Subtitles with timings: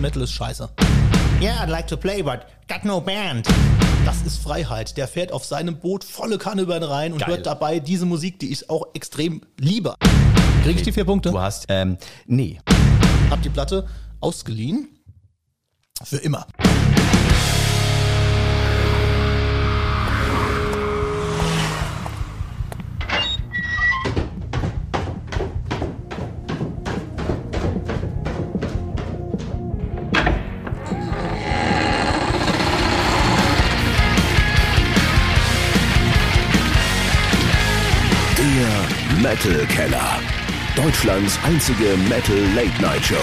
[0.00, 0.68] Metal ist scheiße.
[1.40, 3.46] Yeah, I'd like to play, but got no band.
[4.04, 4.96] Das ist Freiheit.
[4.96, 7.28] Der fährt auf seinem Boot volle Kanne über den Rhein und Geil.
[7.28, 9.94] hört dabei diese Musik, die ich auch extrem liebe.
[10.62, 11.30] Kriege ich die vier Punkte?
[11.30, 12.58] Du hast, ähm, nee.
[13.30, 13.86] Hab die Platte
[14.20, 14.88] ausgeliehen.
[16.04, 16.46] Für immer.
[39.78, 40.18] Keller.
[40.74, 43.14] Deutschlands einzige Metal Late Night Show.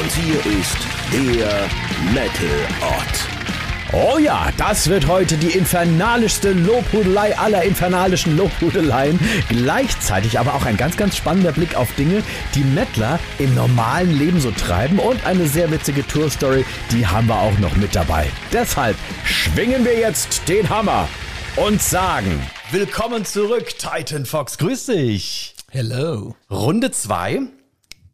[0.00, 0.78] Und hier ist
[1.12, 1.68] der
[2.14, 2.48] Metal
[2.80, 3.92] Ott.
[3.92, 9.20] Oh ja, das wird heute die infernalischste Lobhudelei aller infernalischen Lobhudeleien.
[9.50, 12.22] Gleichzeitig aber auch ein ganz, ganz spannender Blick auf Dinge,
[12.54, 17.38] die Mettler im normalen Leben so treiben und eine sehr witzige Tourstory, die haben wir
[17.38, 18.30] auch noch mit dabei.
[18.54, 21.10] Deshalb schwingen wir jetzt den Hammer
[21.56, 24.58] und sagen, Willkommen zurück, Titan Fox.
[24.58, 25.54] Grüß dich.
[25.70, 26.34] Hello.
[26.50, 27.42] Runde 2.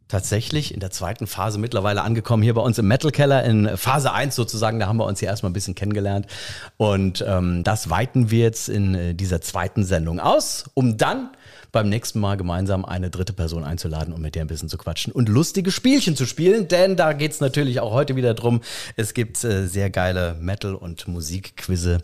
[0.09, 4.13] Tatsächlich in der zweiten Phase mittlerweile angekommen hier bei uns im Metal Keller in Phase
[4.13, 4.81] 1 sozusagen.
[4.81, 6.27] Da haben wir uns hier erstmal ein bisschen kennengelernt.
[6.79, 11.31] Und ähm, das weiten wir jetzt in äh, dieser zweiten Sendung aus, um dann
[11.71, 15.13] beim nächsten Mal gemeinsam eine dritte Person einzuladen und mit der ein bisschen zu quatschen
[15.13, 16.67] und lustige Spielchen zu spielen.
[16.67, 18.63] Denn da geht's natürlich auch heute wieder drum.
[18.97, 22.03] Es gibt äh, sehr geile Metal- und Musikquizze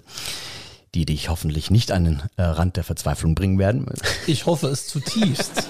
[0.94, 3.86] die dich hoffentlich nicht an den äh, Rand der Verzweiflung bringen werden.
[4.26, 5.68] Ich hoffe es zutiefst.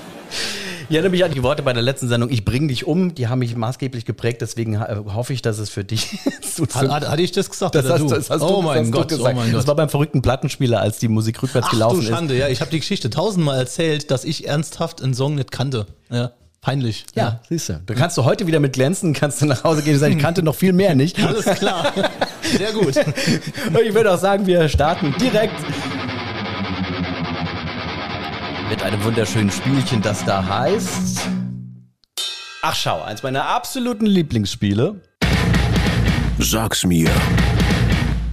[0.88, 3.28] Ich erinnere mich an die Worte bei der letzten Sendung, ich bring dich um, die
[3.28, 6.18] haben mich maßgeblich geprägt, deswegen äh, hoffe ich, dass es für dich
[6.56, 7.76] gut Hat, hat, hatte ich das gesagt?
[7.76, 8.08] das hast, du?
[8.08, 9.34] das hast oh du, das mein hast Gott, du gesagt.
[9.36, 9.68] oh mein Das Gott.
[9.68, 12.48] war beim verrückten Plattenspieler, als die Musik rückwärts Ach gelaufen du Schande, ja.
[12.48, 15.86] Ich habe die Geschichte tausendmal erzählt, dass ich ernsthaft einen Song nicht kannte.
[16.10, 17.04] Ja, peinlich.
[17.06, 17.16] ist.
[17.16, 17.80] Ja, siehst du.
[17.86, 20.22] Da kannst du heute wieder mit glänzen, kannst du nach Hause gehen und sagen, ich
[20.22, 21.18] kannte noch viel mehr nicht.
[21.24, 21.92] Alles klar.
[22.42, 22.96] Sehr gut.
[23.66, 25.54] Und ich würde auch sagen, wir starten direkt
[28.68, 31.28] mit einem wunderschönen Spielchen, das da heißt.
[32.62, 35.00] Ach schau, eins meiner absoluten Lieblingsspiele.
[36.38, 37.10] Sag's mir.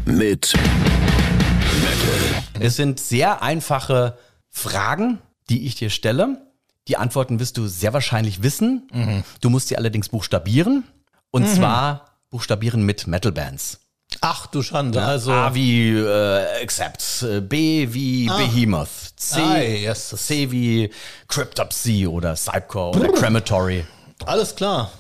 [0.05, 0.53] Mit
[2.59, 4.17] Es sind sehr einfache
[4.49, 6.46] Fragen, die ich dir stelle.
[6.87, 9.23] Die Antworten wirst du sehr wahrscheinlich wissen.
[9.41, 10.83] Du musst sie allerdings buchstabieren.
[11.31, 13.79] Und zwar buchstabieren mit Metal-Bands.
[14.21, 15.03] Ach du Schande.
[15.03, 18.87] Also, A wie äh, Accept, B wie Behemoth,
[19.17, 20.09] C, Ah, yes.
[20.15, 20.89] C wie
[21.27, 23.85] Cryptopsy oder Cypcore oder Crematory.
[24.25, 24.91] alles klar.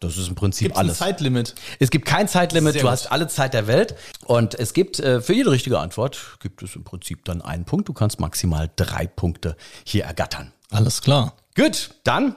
[0.00, 0.98] Das ist im Prinzip Gibt's ein alles.
[0.98, 1.54] Zeitlimit?
[1.78, 2.92] Es gibt kein Zeitlimit, Sehr du gut.
[2.92, 6.76] hast alle Zeit der Welt und es gibt äh, für jede richtige Antwort gibt es
[6.76, 7.88] im Prinzip dann einen Punkt.
[7.88, 10.52] Du kannst maximal drei Punkte hier ergattern.
[10.70, 11.34] Alles klar.
[11.54, 12.36] Gut, dann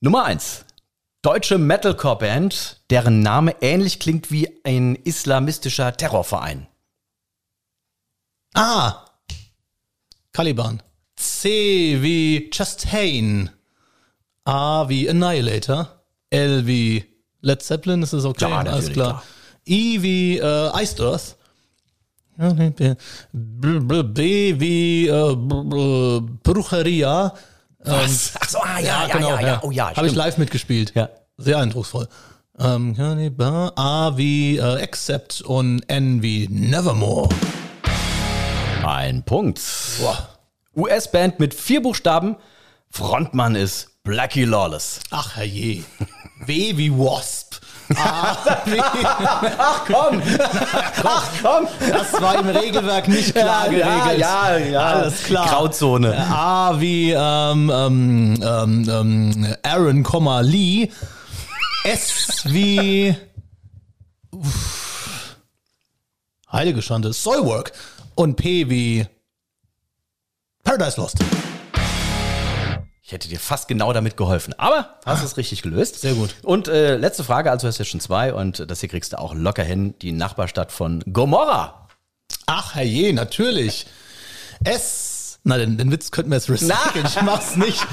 [0.00, 0.64] Nummer eins.
[1.22, 6.66] Deutsche Metalcore-Band, deren Name ähnlich klingt wie ein islamistischer Terrorverein.
[8.52, 9.06] Ah.
[10.32, 10.82] Caliban.
[11.16, 13.50] C wie Chastain.
[14.44, 16.02] A wie Annihilator.
[16.30, 17.06] L wie
[17.40, 18.50] Led Zeppelin, ist das okay?
[18.50, 19.22] Ja, Alles klar.
[19.22, 19.22] klar.
[19.66, 21.36] I wie äh, Iced Earth.
[23.32, 27.32] B, wie äh, B, Brucheria.
[27.84, 28.32] Was?
[28.40, 30.92] Ach so, ah, ja, ja, ja, ja, Oh ja, Habe ich live mitgespielt.
[30.94, 31.10] Ja.
[31.36, 32.08] Sehr eindrucksvoll.
[32.58, 32.94] Ähm,
[33.76, 37.28] A wie äh, Accept und N wie Nevermore.
[38.84, 39.60] Ein Punkt.
[40.76, 42.36] US-Band mit vier Buchstaben.
[42.90, 45.00] Frontmann ist Blackie Lawless.
[45.10, 45.84] Ach herrje.
[46.46, 47.43] W wie Wasp.
[47.96, 50.22] A wie, Ach komm!
[51.04, 51.68] Ach komm!
[51.90, 54.20] das war im Regelwerk nicht klar ja, geregelt.
[54.20, 54.80] ja, ja.
[54.80, 55.46] Alles klar.
[55.48, 56.16] Grauzone.
[56.16, 60.04] A wie ähm, ähm, ähm, ähm, Aaron,
[60.44, 60.90] Lee.
[61.84, 63.14] S wie
[64.30, 65.36] Uff.
[66.50, 67.72] Heilige Schande, Soilwork.
[68.14, 69.06] Und P wie
[70.62, 71.18] Paradise Lost.
[73.14, 74.54] Hätte dir fast genau damit geholfen.
[74.58, 76.00] Aber hast es richtig gelöst.
[76.00, 76.34] Sehr gut.
[76.42, 79.20] Und äh, letzte Frage, also hast du jetzt schon zwei und das hier kriegst du
[79.20, 79.94] auch locker hin.
[80.02, 81.86] Die Nachbarstadt von Gomorra.
[82.46, 83.86] Ach herrje, natürlich.
[84.64, 85.38] S.
[85.44, 87.06] Na, den, den Witz könnten wir jetzt recyceln.
[87.06, 87.86] Ich mach's nicht.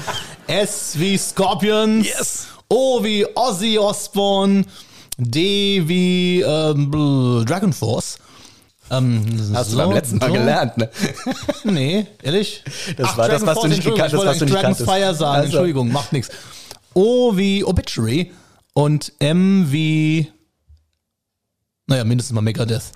[0.48, 2.04] S wie Scorpions.
[2.04, 2.48] Yes.
[2.68, 4.64] O wie Ozzy Osbourne.
[5.18, 8.18] D wie ähm, Dragon Force.
[8.92, 9.24] Ähm,
[9.54, 10.32] Hast so, du beim letzten Mal so.
[10.34, 10.90] gelernt, ne?
[11.64, 12.62] Nee, ehrlich?
[12.96, 14.44] Das war das, Dragon was du Force, nicht Entschuldigung, gekannt- ich das, wollte was du
[14.44, 14.90] nicht Dragon's kanntest.
[14.90, 15.44] Fire sagen, Also.
[15.46, 16.30] Entschuldigung, macht nichts.
[16.94, 18.32] O wie Obituary
[18.74, 20.30] und M wie
[21.86, 22.92] naja, mindestens mal Megadeth.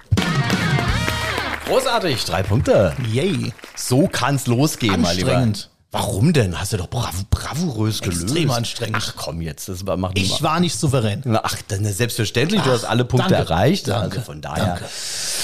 [1.67, 2.95] Großartig, drei Punkte.
[3.13, 3.53] Yay.
[3.75, 5.33] So kann's losgehen, mein Lieber.
[5.37, 5.71] Anstrengend.
[5.97, 6.59] Warum denn?
[6.59, 8.23] Hast du doch brav bravourös gelöst.
[8.25, 8.97] Extrem anstrengend.
[8.99, 11.23] Ach komm jetzt, das war, macht Ich war nicht souverän.
[11.43, 13.89] Ach, dann selbstverständlich, du hast alle Punkte danke, erreicht.
[13.89, 14.79] danke, also von daher.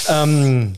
[0.09, 0.73] Ähm,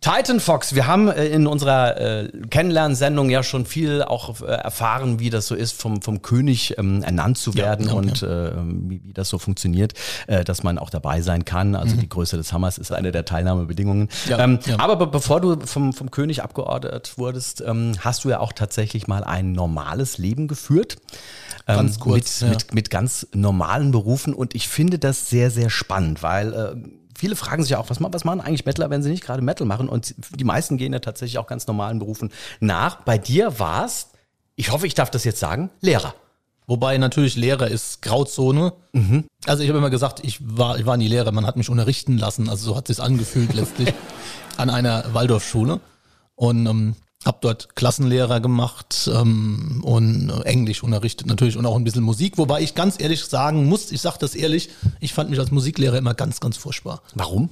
[0.00, 5.18] Titan Fox, wir haben äh, in unserer äh, Kennenlernsendung ja schon viel auch äh, erfahren,
[5.18, 9.00] wie das so ist, vom, vom König ähm, ernannt zu werden ja, und Äh, wie,
[9.04, 9.94] wie das so funktioniert,
[10.26, 11.74] äh, dass man auch dabei sein kann.
[11.74, 14.04] Also die Größe des Hammers ist eine der Teilnahmebedingungen.
[14.04, 14.30] Mhm.
[14.30, 14.78] Ja, ähm, ja.
[14.78, 19.08] Aber be bevor du vom, vom König abgeordnet wurdest, ähm, hast du ja auch tatsächlich
[19.08, 20.96] mal ein normales Leben geführt.
[21.66, 22.54] Ähm, Ganz kurz, mit, ja.
[22.54, 26.76] mit, mit ganz normalen Berufen und ich finde das sehr, sehr spannend, weil äh,
[27.18, 29.88] viele fragen sich auch, was, was machen eigentlich Metaler, wenn sie nicht gerade Metal machen
[29.88, 32.30] und die meisten gehen ja tatsächlich auch ganz normalen Berufen
[32.60, 33.02] nach.
[33.02, 34.08] Bei dir war es,
[34.54, 36.14] ich hoffe, ich darf das jetzt sagen, Lehrer.
[36.66, 38.72] Wobei natürlich Lehrer ist Grauzone.
[39.46, 42.18] Also ich habe immer gesagt, ich war, ich war nie Lehrer, man hat mich unterrichten
[42.18, 43.92] lassen, also so hat sich angefühlt letztlich
[44.56, 45.80] an einer Waldorfschule
[46.36, 46.94] und ähm,
[47.24, 52.62] habe dort Klassenlehrer gemacht ähm, und Englisch unterrichtet natürlich und auch ein bisschen Musik, wobei
[52.62, 54.70] ich ganz ehrlich sagen muss, ich sage das ehrlich,
[55.00, 57.02] ich fand mich als Musiklehrer immer ganz, ganz furchtbar.
[57.14, 57.50] Warum?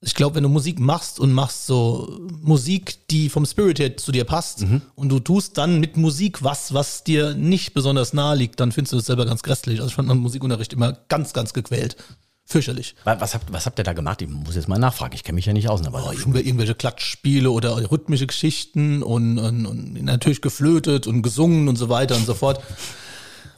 [0.00, 4.12] Ich glaube, wenn du Musik machst und machst so Musik, die vom Spirit her zu
[4.12, 4.64] dir passt
[4.96, 8.92] und du tust dann mit Musik was, was dir nicht besonders nahe liegt, dann findest
[8.92, 9.80] du es selber ganz grässlich.
[9.80, 11.96] Also ich fand meinen Musikunterricht immer ganz, ganz gequält.
[12.46, 12.94] Fürchterlich.
[13.04, 14.20] Wa- Was habt, was habt ihr da gemacht?
[14.22, 15.80] Ich muss jetzt mal nachfragen, ich kenne mich ja nicht aus.
[15.80, 21.22] ne, Aber Oh, irgendw- irgendwelche Klatschspiele oder rhythmische Geschichten und, und, und natürlich geflötet und
[21.22, 22.62] gesungen und so weiter und so fort.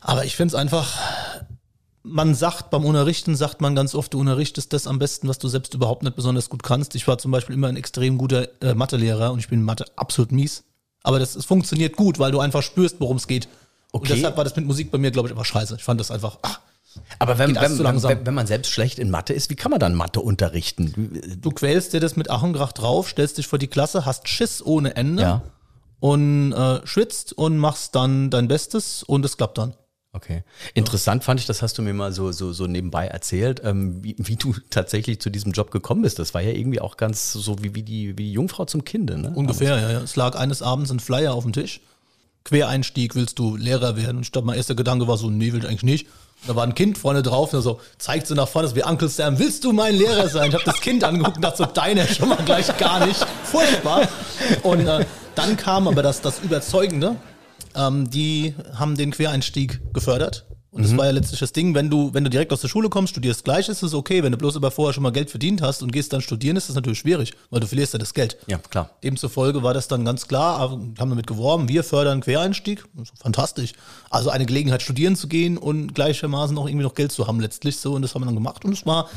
[0.00, 0.93] Aber ich finde es einfach,
[2.05, 5.49] man sagt beim Unterrichten, sagt man ganz oft, du unterrichtest das am besten, was du
[5.49, 6.94] selbst überhaupt nicht besonders gut kannst.
[6.94, 9.85] Ich war zum Beispiel immer ein extrem guter äh, Mathelehrer und ich bin in Mathe
[9.97, 10.62] absolut mies.
[11.03, 13.49] Aber das, es funktioniert gut, weil du einfach spürst, worum es geht.
[13.91, 14.15] Und Okay.
[14.15, 15.75] deshalb war das mit Musik bei mir, glaube ich, immer scheiße.
[15.77, 16.61] Ich fand das einfach, ach,
[17.19, 19.94] Aber wenn, wenn, wenn, wenn man selbst schlecht in Mathe ist, wie kann man dann
[19.94, 21.38] Mathe unterrichten?
[21.40, 24.28] du quälst dir das mit Ach und Krach drauf, stellst dich vor die Klasse, hast
[24.28, 25.22] Schiss ohne Ende.
[25.22, 25.43] Ja.
[26.00, 29.75] und äh, schwitzt und machst dann dein Bestes und es klappt dann.
[30.16, 30.44] Okay.
[30.72, 34.16] Interessant fand ich, das hast du mir mal so, so, so nebenbei erzählt, ähm, wie,
[34.19, 36.19] wie du tatsächlich zu diesem Job gekommen bist.
[36.19, 39.19] Das war ja irgendwie auch ganz so wie, wie, die, wie die Jungfrau zum Kinde,
[39.19, 39.32] ne?
[39.34, 40.00] Ungefähr, ja, ja.
[40.00, 41.81] Es lag eines Abends ein Flyer auf dem Tisch.
[42.44, 44.16] Quereinstieg, willst du Lehrer werden?
[44.16, 46.06] Und ich glaube, mein erster Gedanke war so, nee, will ich eigentlich nicht.
[46.47, 49.09] Da war ein Kind vorne drauf, und so zeigt sie nach vorne, ist wie Uncle
[49.09, 50.49] Sam, willst du mein Lehrer sein?
[50.49, 53.25] Ich habe das Kind angeguckt und dachte so, deiner schon mal gleich gar nicht.
[53.44, 54.09] Furchtbar.
[54.62, 55.05] Und äh,
[55.35, 57.17] dann kam aber das, das Überzeugende,
[57.75, 60.47] ähm, die haben den Quereinstieg gefördert.
[60.76, 62.90] Und das war ja letztlich das Ding, wenn du, wenn du direkt aus der Schule
[62.90, 64.23] kommst, studierst gleich, ist es okay.
[64.23, 66.69] Wenn du bloß aber vorher schon mal Geld verdient hast und gehst dann studieren, ist
[66.69, 68.37] das natürlich schwierig, weil du verlierst ja das Geld.
[68.46, 68.90] Ja, klar.
[69.02, 72.84] Demzufolge war das dann ganz klar, aber haben damit geworben, wir fördern Quereinstieg.
[73.00, 73.73] Ist Fantastisch.
[74.11, 77.78] Also eine Gelegenheit, studieren zu gehen und gleichermaßen auch irgendwie noch Geld zu haben letztlich
[77.78, 77.94] so.
[77.94, 78.62] Und das haben wir dann gemacht.
[78.67, 79.08] Und es war,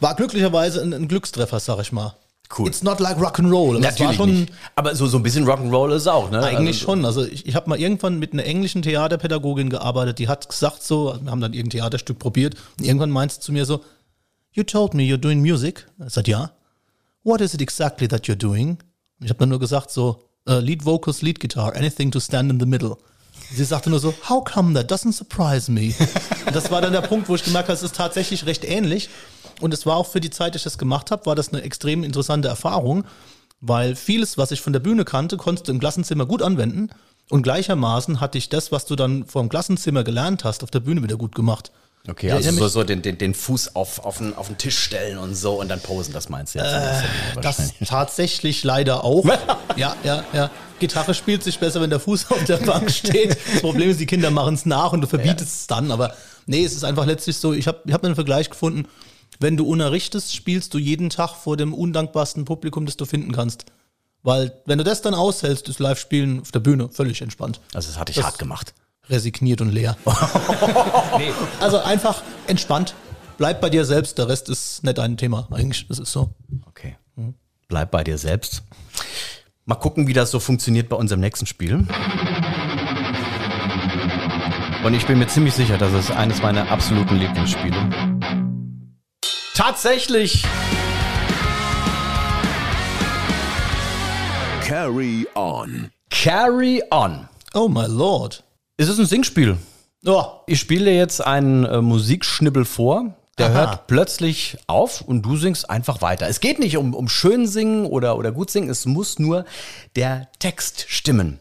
[0.00, 2.16] war glücklicherweise ein, ein Glückstreffer, sag ich mal.
[2.56, 2.68] Cool.
[2.68, 3.80] It's not like Rock'n'Roll.
[3.80, 4.52] Natürlich schon, nicht.
[4.76, 6.42] Aber so, so ein bisschen Rock'n'Roll ist auch, ne?
[6.42, 7.04] eigentlich also, schon.
[7.04, 11.18] Also ich, ich habe mal irgendwann mit einer englischen Theaterpädagogin gearbeitet, die hat gesagt so,
[11.20, 13.80] wir haben dann irgendein Theaterstück probiert und irgendwann meinte sie zu mir so,
[14.52, 15.86] You told me you're doing music.
[16.06, 16.52] Ich sagte, ja.
[17.24, 18.78] What is it exactly that you're doing?
[19.20, 22.60] Ich habe dann nur gesagt so, uh, Lead Vocals, Lead Guitar, anything to stand in
[22.60, 22.96] the middle.
[23.52, 25.92] Sie sagte nur so, how come that doesn't surprise me?
[26.46, 29.08] Und das war dann der Punkt, wo ich gemerkt habe, es ist tatsächlich recht ähnlich.
[29.60, 31.62] Und es war auch für die Zeit, die ich das gemacht habe, war das eine
[31.62, 33.04] extrem interessante Erfahrung,
[33.60, 36.90] weil vieles, was ich von der Bühne kannte, konntest du im Klassenzimmer gut anwenden.
[37.30, 41.02] Und gleichermaßen hatte ich das, was du dann vom Klassenzimmer gelernt hast, auf der Bühne
[41.02, 41.72] wieder gut gemacht.
[42.06, 45.16] Okay, also so, so den, den, den Fuß auf, auf, den, auf den Tisch stellen
[45.16, 46.70] und so und dann posen, das meinst du jetzt?
[46.70, 49.24] Äh, Das tatsächlich leider auch.
[49.76, 50.50] ja, ja, ja.
[50.80, 53.38] Gitarre spielt sich besser, wenn der Fuß auf der Bank steht.
[53.54, 55.90] Das Problem ist, die Kinder machen es nach und du verbietest es dann.
[55.90, 56.14] Aber
[56.44, 58.86] nee, es ist einfach letztlich so, ich habe ich hab einen Vergleich gefunden.
[59.44, 63.66] Wenn du unterrichtest, spielst du jeden Tag vor dem undankbarsten Publikum, das du finden kannst.
[64.22, 67.60] Weil, wenn du das dann aushältst, ist Live-Spielen auf der Bühne völlig entspannt.
[67.74, 68.72] Also das hatte ich Das- hart gemacht.
[69.10, 69.98] Resigniert und leer.
[71.18, 72.94] nee, also einfach entspannt.
[73.36, 75.46] Bleib bei dir selbst, der Rest ist nicht ein Thema.
[75.50, 76.30] Eigentlich, das ist so.
[76.64, 76.96] Okay.
[77.68, 78.62] Bleib bei dir selbst.
[79.66, 81.86] Mal gucken, wie das so funktioniert bei unserem nächsten Spiel.
[84.84, 88.13] Und ich bin mir ziemlich sicher, das ist eines meiner absoluten Lieblingsspiele.
[89.54, 90.44] Tatsächlich!
[94.66, 95.90] Carry on.
[96.10, 97.28] Carry on.
[97.54, 98.42] Oh my lord.
[98.76, 99.56] Es ist ein Singspiel.
[100.04, 103.14] Oh, Ich spiele jetzt einen äh, Musikschnibbel vor.
[103.38, 103.54] Der Aha.
[103.54, 106.28] hört plötzlich auf und du singst einfach weiter.
[106.28, 109.44] Es geht nicht um, um schön singen oder, oder gut singen, es muss nur
[109.96, 111.38] der Text stimmen.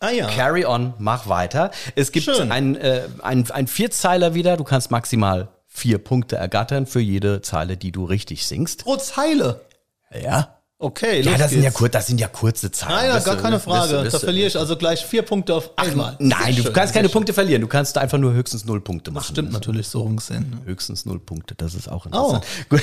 [0.00, 0.26] ah ja.
[0.28, 1.70] Carry on, mach weiter.
[1.94, 2.50] Es gibt Schön.
[2.52, 4.56] ein, äh, ein, ein Vierzeiler wieder.
[4.56, 8.84] Du kannst maximal vier Punkte ergattern für jede Zeile, die du richtig singst.
[8.84, 9.60] Pro Zeile.
[10.22, 10.54] Ja.
[10.78, 11.78] Okay, Ja, das sind ja, geht's.
[11.78, 12.92] kur das sind ja kurze Zeiten.
[12.92, 13.92] Nein, ja, Wirst gar du- keine Frage.
[14.04, 16.16] wirst Da du- verliere ich also gleich vier Punkte auf einmal.
[16.18, 17.12] Nein, du schön, kannst keine schön.
[17.14, 17.60] Punkte verlieren.
[17.62, 19.26] Du kannst einfach nur höchstens null Punkte machen.
[19.32, 20.50] Stimmt natürlich so rumgesehen.
[20.50, 20.60] ne?
[20.66, 22.36] Höchstens null Punkte, das ist auch Oh.
[22.40, 22.44] interessant.
[22.68, 22.82] Gut.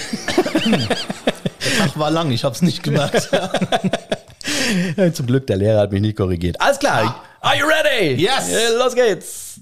[1.77, 3.29] Tag war lang, ich habe es nicht gemerkt.
[5.13, 6.59] Zum Glück, der Lehrer hat mich nicht korrigiert.
[6.61, 7.23] Alles klar.
[7.41, 8.21] Are you ready?
[8.21, 8.49] Yes.
[8.51, 9.59] Ja, Los geht's.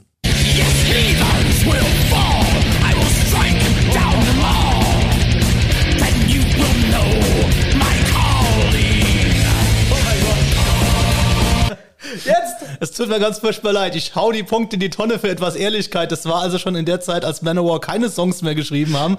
[12.26, 12.56] Jetzt!
[12.80, 13.96] Es tut mir ganz furchtbar leid.
[13.96, 16.12] Ich hau die Punkte in die Tonne für etwas Ehrlichkeit.
[16.12, 19.18] Das war also schon in der Zeit, als Manowar keine Songs mehr geschrieben haben.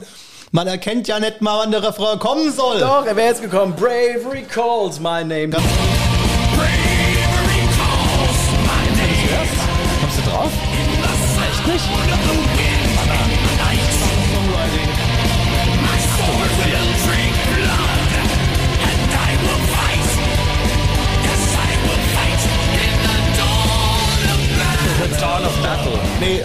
[0.51, 2.81] Man erkennt ja nicht mal, wann der Refrain kommen soll.
[2.81, 3.75] Doch, er wäre jetzt gekommen.
[3.75, 5.51] Bravery calls my name.
[5.51, 7.02] Kommst du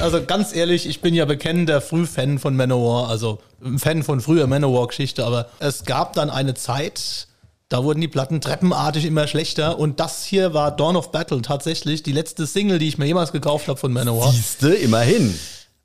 [0.08, 4.48] also ganz ehrlich, ich bin ja bekennender Frühfan von Manowar, also ein Fan von früher
[4.48, 7.28] Manowar-Geschichte, aber es gab dann eine Zeit,
[7.68, 12.04] da wurden die Platten treppenartig immer schlechter und das hier war Dawn of Battle tatsächlich
[12.04, 14.32] die letzte Single, die ich mir jemals gekauft habe von Manowar.
[14.32, 15.38] Siehste, immerhin.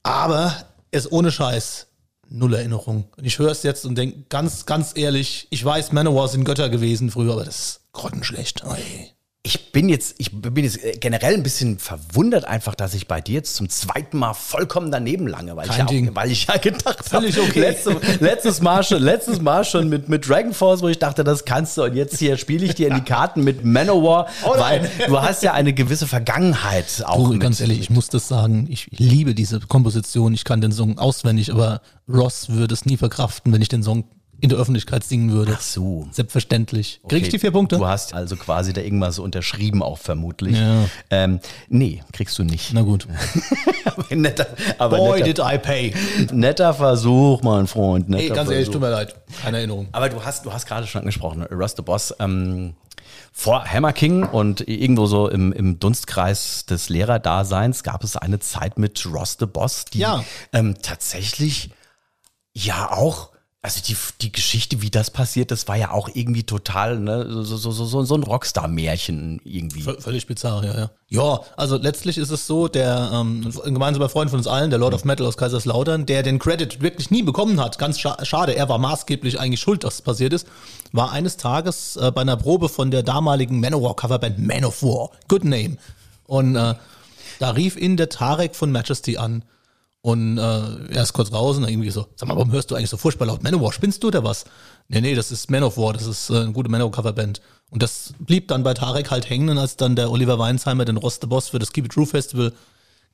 [0.04, 0.54] Aber
[0.92, 1.88] es ohne Scheiß.
[2.28, 3.08] Null Erinnerung.
[3.16, 6.70] Und ich höre es jetzt und denke ganz, ganz ehrlich, ich weiß, Manowar sind Götter
[6.70, 8.62] gewesen früher, aber das ist grottenschlecht.
[8.64, 9.10] Ey.
[9.44, 13.34] Ich bin jetzt, ich bin jetzt generell ein bisschen verwundert einfach, dass ich bei dir
[13.34, 17.12] jetzt zum zweiten Mal vollkommen daneben lange, weil, ich ja, auch, weil ich ja gedacht
[17.12, 17.58] habe, okay.
[17.58, 21.44] letzte, letztes Mal schon, letztes Mal schon mit, mit Dragon Force, wo ich dachte, das
[21.44, 24.88] kannst du und jetzt hier spiele ich dir in die Karten mit Manowar, Oh weil
[25.08, 27.30] du hast ja eine gewisse Vergangenheit auch.
[27.30, 30.98] Du, ganz ehrlich, ich muss das sagen, ich liebe diese Komposition, ich kann den Song
[30.98, 34.04] auswendig, aber Ross würde es nie verkraften, wenn ich den Song
[34.42, 35.54] in der Öffentlichkeit singen würde.
[35.56, 36.08] Ach so.
[36.10, 37.00] Selbstverständlich.
[37.08, 37.78] Krieg ich die vier Punkte?
[37.78, 40.58] Du hast also quasi da irgendwas unterschrieben auch vermutlich.
[40.58, 40.84] Ja.
[41.10, 42.72] Ähm, nee, kriegst du nicht.
[42.74, 43.06] Na gut.
[43.84, 45.94] aber netter, aber Boy, netter, did I pay.
[46.32, 48.08] netter Versuch, mein Freund.
[48.08, 48.72] Netter Ey, ganz ehrlich, Versuch.
[48.72, 49.14] tut mir leid.
[49.42, 49.88] Keine Erinnerung.
[49.92, 52.12] Aber du hast, du hast gerade schon angesprochen, Russ the Boss.
[52.18, 52.74] Ähm,
[53.32, 58.76] vor Hammer King und irgendwo so im, im Dunstkreis des Lehrerdaseins gab es eine Zeit
[58.78, 60.24] mit Ross the Boss, die Ja.
[60.52, 61.70] ähm, tatsächlich
[62.52, 63.30] ja auch,
[63.64, 67.44] also die, die Geschichte, wie das passiert, das war ja auch irgendwie total, ne, so,
[67.56, 69.82] so, so, so, ein Rockstar-Märchen irgendwie.
[69.82, 70.90] V- Völlig bizarr, ja, ja.
[71.08, 74.80] Ja, also letztlich ist es so, der ähm, ein gemeinsamer Freund von uns allen, der
[74.80, 78.56] Lord of Metal aus Kaiserslautern, der den Credit wirklich nie bekommen hat, ganz scha schade,
[78.56, 80.48] er war maßgeblich eigentlich schuld, dass es passiert ist,
[80.90, 85.44] war eines Tages äh, bei einer Probe von der damaligen Manowar-Coverband Man of War, good
[85.44, 85.76] name.
[86.26, 86.74] Und äh,
[87.38, 89.44] da rief ihn der Tarek von Majesty an.
[90.04, 92.74] Und äh, er ist kurz raus und dann irgendwie so, sag mal, warum hörst du
[92.74, 93.72] eigentlich so furchtbar laut Manowar?
[93.72, 94.44] Spinnst du oder was?
[94.88, 97.40] Nee, nee, das ist Man of War, das ist äh, eine gute Manowar-Coverband.
[97.70, 101.18] Und das blieb dann bei Tarek halt hängen, als dann der Oliver Weinsheimer den Ross
[101.20, 102.52] the Boss für das Keep It True Festival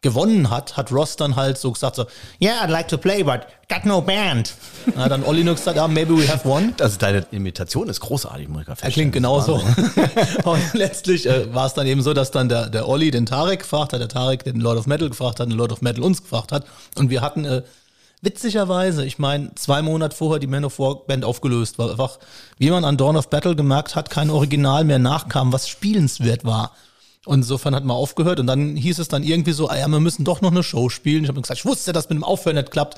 [0.00, 2.06] gewonnen hat, hat Ross dann halt so gesagt, so,
[2.40, 4.54] Yeah, I'd like to play, but got no band.
[4.94, 6.74] na, dann Olli nur gesagt, ah, maybe we have one.
[6.80, 9.54] Also deine Imitation ist großartig, muss ich gerade Er klingt genauso.
[10.44, 13.60] und letztlich äh, war es dann eben so, dass dann der, der Olli den Tarek
[13.60, 16.22] gefragt hat, der Tarek den Lord of Metal gefragt hat, den Lord of Metal uns
[16.22, 16.64] gefragt hat.
[16.96, 17.62] Und wir hatten äh,
[18.22, 22.18] witzigerweise, ich meine, zwei Monate vorher die Man of War Band aufgelöst, weil einfach,
[22.58, 26.72] wie man an Dawn of Battle gemerkt hat, kein Original mehr nachkam, was spielenswert war.
[27.26, 30.00] Und insofern hat man aufgehört und dann hieß es dann irgendwie so, ah ja, wir
[30.00, 31.24] müssen doch noch eine Show spielen.
[31.24, 32.96] Ich habe gesagt, ich wusste, dass mit dem Aufhören nicht klappt.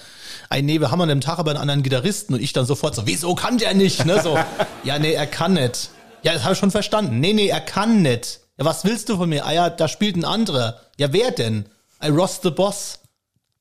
[0.50, 2.94] Ey, nee, wir haben an dem Tag aber einen anderen Gitarristen und ich dann sofort
[2.94, 4.04] so, wieso kann der nicht?
[4.04, 4.38] Ne, so,
[4.84, 5.90] ja, nee, er kann nicht.
[6.22, 7.20] Ja, das habe ich schon verstanden.
[7.20, 8.40] Nee, nee, er kann nicht.
[8.58, 9.46] Ja, was willst du von mir?
[9.46, 10.80] Ah ja, da spielt ein anderer.
[10.98, 11.66] Ja, wer denn?
[12.04, 12.98] I Ross the Boss.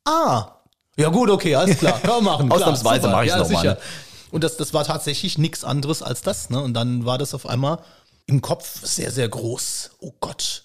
[0.06, 0.56] Ah.
[0.98, 2.00] Ja gut, okay, alles klar.
[2.02, 2.52] Können wir machen.
[2.52, 3.16] Ausnahmsweise super.
[3.16, 3.74] mach ich's ja, noch mal, sicher.
[3.76, 3.78] ne?
[4.32, 6.50] Und das, das war tatsächlich nichts anderes als das.
[6.50, 6.62] Ne?
[6.62, 7.80] Und dann war das auf einmal
[8.30, 9.92] im Kopf sehr, sehr groß.
[10.00, 10.64] Oh Gott.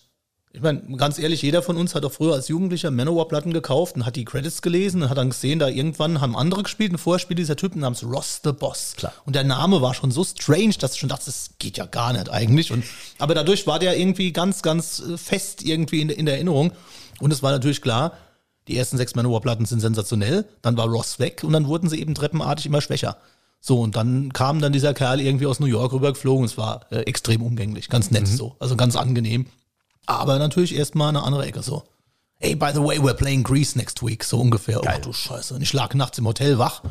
[0.52, 4.06] Ich meine, ganz ehrlich, jeder von uns hat auch früher als Jugendlicher Manowar-Platten gekauft und
[4.06, 7.34] hat die Credits gelesen und hat dann gesehen, da irgendwann haben andere gespielt, ein Vorspiel
[7.36, 8.94] dieser Typen namens Ross the Boss.
[8.96, 9.12] Klar.
[9.26, 12.12] Und der Name war schon so strange, dass ich schon dachte, das geht ja gar
[12.12, 12.70] nicht eigentlich.
[12.70, 12.84] Und,
[13.18, 16.70] aber dadurch war der irgendwie ganz, ganz äh, fest irgendwie in, der- in der Erinnerung.
[17.18, 18.12] Und es war natürlich klar,
[18.68, 22.14] die ersten sechs Manowar-Platten sind sensationell, dann war Ross weg und dann wurden sie eben
[22.14, 23.16] treppenartig immer schwächer.
[23.66, 26.44] So, und dann kam dann dieser Kerl irgendwie aus New York rübergeflogen.
[26.44, 29.46] Es war äh, extrem umgänglich, ganz nett so, also ganz angenehm.
[30.04, 31.82] Aber natürlich erstmal eine andere Ecke so.
[32.36, 34.82] Hey, by the way, we're playing Grease next week, so ungefähr.
[34.82, 35.54] Oh du Scheiße.
[35.54, 36.82] Und ich lag nachts im Hotel wach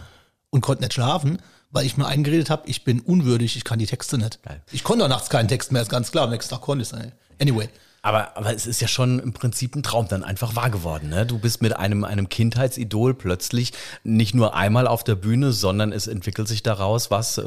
[0.50, 1.38] und konnte nicht schlafen,
[1.70, 4.39] weil ich mir eingeredet habe, ich bin unwürdig, ich kann die Texte nicht.
[4.72, 6.24] Ich konnte auch nachts keinen Text mehr, ist ganz klar.
[6.24, 7.12] Am nächsten Tag konnte ich es.
[7.39, 7.70] Anyway.
[8.05, 11.07] Aber, aber es ist ja schon im Prinzip ein Traum dann einfach wahr geworden.
[11.07, 11.25] Ne?
[11.25, 13.72] Du bist mit einem, einem Kindheitsidol plötzlich
[14.03, 17.38] nicht nur einmal auf der Bühne, sondern es entwickelt sich daraus was.
[17.38, 17.43] äh,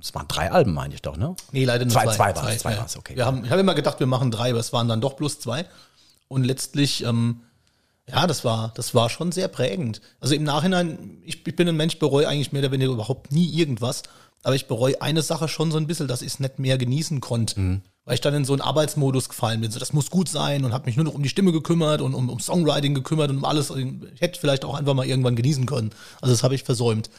[0.00, 1.36] Es waren drei Alben, meine ich doch, ne?
[1.52, 2.32] Nee, leider nur Zwei- zwei.
[2.32, 2.86] zwei war's, zwei ja.
[2.96, 3.16] okay.
[3.16, 5.40] Wir haben, ich habe immer gedacht, wir machen drei, aber es waren dann doch bloß
[5.40, 5.66] zwei.
[6.28, 7.42] Und letztlich, ähm,
[8.08, 10.00] ja, das war, das war schon sehr prägend.
[10.20, 13.50] Also im Nachhinein, ich, ich bin ein Mensch, bereue eigentlich mehr oder weniger überhaupt nie
[13.52, 14.04] irgendwas.
[14.42, 17.20] Aber ich bereue eine Sache schon so ein bisschen, dass ich es nicht mehr genießen
[17.20, 17.58] konnte.
[17.60, 17.80] Mhm.
[18.04, 19.70] Weil ich dann in so einen Arbeitsmodus gefallen bin.
[19.70, 22.14] So, das muss gut sein und habe mich nur noch um die Stimme gekümmert und
[22.14, 23.70] um, um Songwriting gekümmert und um alles.
[23.70, 25.90] Ich hätte vielleicht auch einfach mal irgendwann genießen können.
[26.22, 27.10] Also das habe ich versäumt.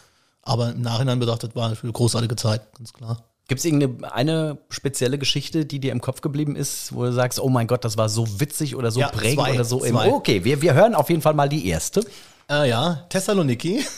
[0.42, 3.24] Aber im Nachhinein betrachtet war eine großartige Zeit, ganz klar.
[3.48, 7.40] Gibt es irgendeine eine spezielle Geschichte, die dir im Kopf geblieben ist, wo du sagst,
[7.40, 9.84] oh mein Gott, das war so witzig oder so Ja, prägend zwei, oder so?
[9.84, 10.12] im- zwei.
[10.12, 12.04] Okay, wir, wir hören auf jeden Fall mal die erste.
[12.50, 13.86] Äh, ja, Thessaloniki.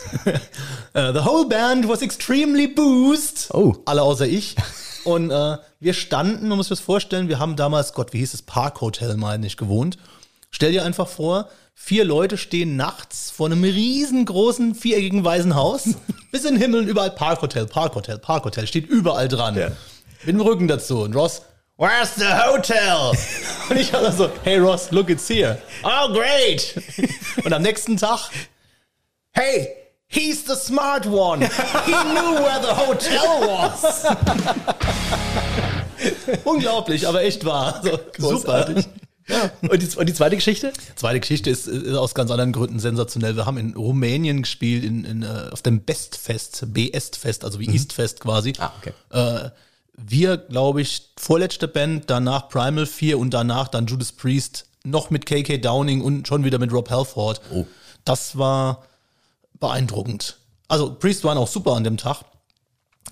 [0.94, 3.50] Äh, the whole band was extremely boozed.
[3.54, 3.78] Oh.
[3.86, 4.58] Alle außer ich.
[5.06, 8.34] Und äh, wir standen, man muss sich das vorstellen, wir haben damals, Gott, wie hieß
[8.34, 9.98] es, Park Hotel, meine ich, gewohnt.
[10.50, 15.96] Stell dir einfach vor, vier Leute stehen nachts vor einem riesengroßen, viereckigen weißen Haus.
[16.34, 19.56] Bis in den Himmel und überall Park Hotel, Park Hotel, Park Hotel, steht überall dran.
[19.56, 21.04] Mit dem Rücken dazu.
[21.04, 21.44] Und Ross,
[21.78, 23.14] where's the hotel?
[23.70, 25.62] und ich hatte so, hey Ross, look, it's here.
[25.84, 26.76] Oh, great.
[27.46, 28.30] und am nächsten Tag,
[29.34, 29.70] hey,
[30.08, 31.42] he's the smart one.
[31.42, 34.06] He knew where the hotel was.
[36.46, 37.82] Unglaublich, aber echt wahr.
[38.18, 38.68] So, super.
[39.62, 40.74] Und die, und die zweite Geschichte?
[40.96, 43.36] Zweite Geschichte ist, ist aus ganz anderen Gründen sensationell.
[43.36, 48.20] Wir haben in Rumänien gespielt, in, in, äh, auf dem Bestfest, B-Est-Fest, also wie Eastfest
[48.20, 48.54] quasi.
[48.58, 48.94] Ah, okay.
[49.12, 49.52] Äh,
[49.94, 55.26] wir, glaube ich, vorletzte Band, danach Primal 4 und danach dann Judas Priest, noch mit
[55.26, 57.42] KK Downing und schon wieder mit Rob Halford.
[57.52, 57.66] Oh.
[58.04, 58.84] Das war
[59.60, 60.38] beeindruckend.
[60.68, 62.24] Also Priest waren auch super an dem Tag.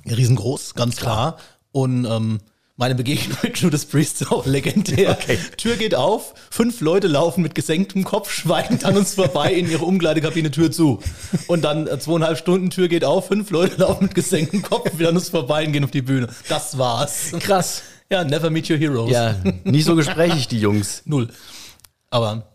[0.05, 1.37] Riesengroß, ganz klar.
[1.71, 2.39] Und ähm,
[2.79, 5.17] meine Begegnung mit Judas Priest ist auch legendär.
[5.57, 9.83] Tür geht auf, fünf Leute laufen mit gesenktem Kopf schweigend an uns vorbei in ihre
[9.83, 10.99] Umkleidekabine, Tür zu.
[11.47, 15.09] Und dann äh, zweieinhalb Stunden, Tür geht auf, fünf Leute laufen mit gesenktem Kopf wieder
[15.09, 16.29] an uns vorbei und gehen auf die Bühne.
[16.47, 17.31] Das war's.
[17.39, 17.83] Krass.
[18.09, 19.11] Ja, never meet your heroes.
[19.11, 21.03] Ja, nicht so gesprächig, die Jungs.
[21.03, 21.27] Null.
[22.09, 22.47] Aber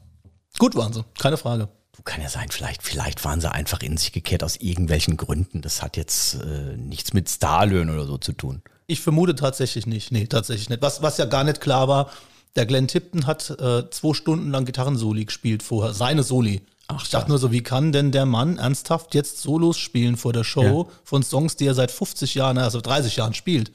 [0.59, 1.69] gut waren sie, keine Frage.
[2.05, 5.63] Kann ja sein, vielleicht, vielleicht waren sie einfach in sich gekehrt aus irgendwelchen Gründen.
[5.63, 8.63] Das hat jetzt äh, nichts mit Starlöhnen oder so zu tun.
[8.87, 10.13] Ich vermute tatsächlich nicht.
[10.13, 10.83] Nee, tatsächlich nicht.
[10.83, 12.11] Was, was ja gar nicht klar war,
[12.57, 15.95] der Glenn Tipton hat äh, zwei Stunden lang Gitarrensoli gespielt vorher.
[15.95, 16.63] Seine Soli.
[17.03, 20.45] ich dachte nur so, wie kann denn der Mann ernsthaft jetzt Solos spielen vor der
[20.45, 23.73] Show von Songs, die er seit 50 Jahren, also 30 Jahren spielt?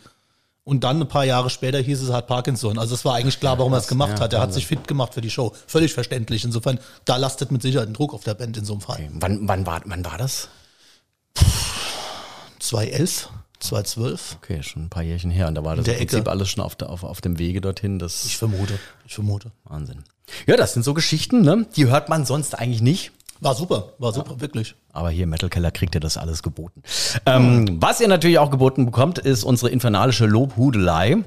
[0.64, 2.78] Und dann ein paar Jahre später hieß es, er hat Parkinson.
[2.78, 4.34] Also es war eigentlich klar, warum er es gemacht ja, hat.
[4.34, 5.54] Er hat sich fit gemacht für die Show.
[5.66, 6.46] Völlig verständlich.
[6.46, 8.98] Insofern, da lastet mit Sicherheit ein Druck auf der Band in so einem Fall.
[8.98, 9.10] Okay.
[9.14, 10.50] Wann, wann, war, wann war das?
[12.60, 14.38] 2011, 2012?
[14.38, 15.48] Okay, schon ein paar Jährchen her.
[15.48, 16.32] Und da war das im Prinzip Ecke.
[16.32, 18.00] alles schon auf, der, auf, auf dem Wege dorthin.
[18.00, 18.80] Das Ich vermute.
[19.06, 19.52] Ich vermute.
[19.66, 20.04] Wahnsinn.
[20.48, 21.66] Ja, das sind so Geschichten, ne?
[21.76, 23.12] die hört man sonst eigentlich nicht.
[23.42, 24.76] War super, war super, wirklich.
[24.92, 26.82] Aber hier im Metal Keller kriegt ihr das alles geboten.
[27.26, 31.18] Ähm, was ihr natürlich auch geboten bekommt, ist unsere infernalische Lobhudelei.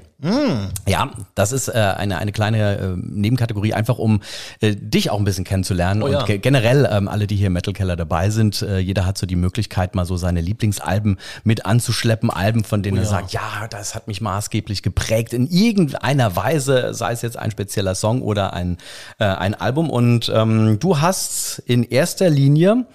[0.87, 4.21] Ja, das ist äh, eine, eine kleine äh, Nebenkategorie, einfach um
[4.61, 6.01] äh, dich auch ein bisschen kennenzulernen.
[6.01, 6.19] Oh ja.
[6.21, 9.17] Und ge generell ähm, alle, die hier im Metal Keller dabei sind, äh, jeder hat
[9.17, 12.29] so die Möglichkeit, mal so seine Lieblingsalben mit anzuschleppen.
[12.29, 13.09] Alben, von denen er ja.
[13.09, 17.95] sagt, ja, das hat mich maßgeblich geprägt in irgendeiner Weise, sei es jetzt ein spezieller
[17.95, 18.77] Song oder ein,
[19.19, 19.89] äh, ein Album.
[19.89, 22.85] Und ähm, du hast in erster Linie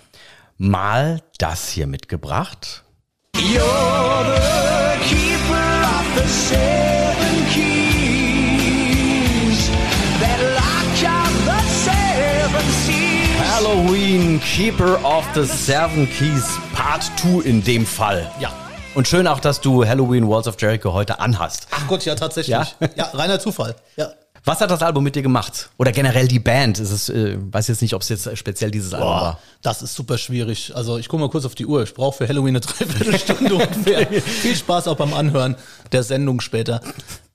[0.59, 2.83] mal das hier mitgebracht.
[13.41, 18.31] Halloween, Keeper of the Seven Keys, Part 2 in dem Fall.
[18.41, 18.53] Ja.
[18.95, 21.69] Und schön auch, dass du Halloween Walls of Jericho heute anhast.
[21.71, 22.51] Ach Gott, ja, tatsächlich.
[22.51, 22.67] Ja?
[22.97, 23.77] Ja, reiner Zufall.
[23.97, 24.13] Ja.
[24.49, 25.69] Was hat das Album mit dir gemacht?
[25.77, 26.79] Oder generell die Band?
[26.79, 29.41] Es ist, äh, weiß jetzt nicht, ob es jetzt speziell dieses Album Boah, war.
[29.61, 30.73] das ist super schwierig.
[30.75, 31.83] Also ich gucke mal kurz auf die Uhr.
[31.83, 34.07] Ich brauche für Halloween eine Dreiviertelstunde ungefähr.
[34.23, 35.55] Viel Spaß auch beim Anhören
[35.93, 36.81] der Sendung später.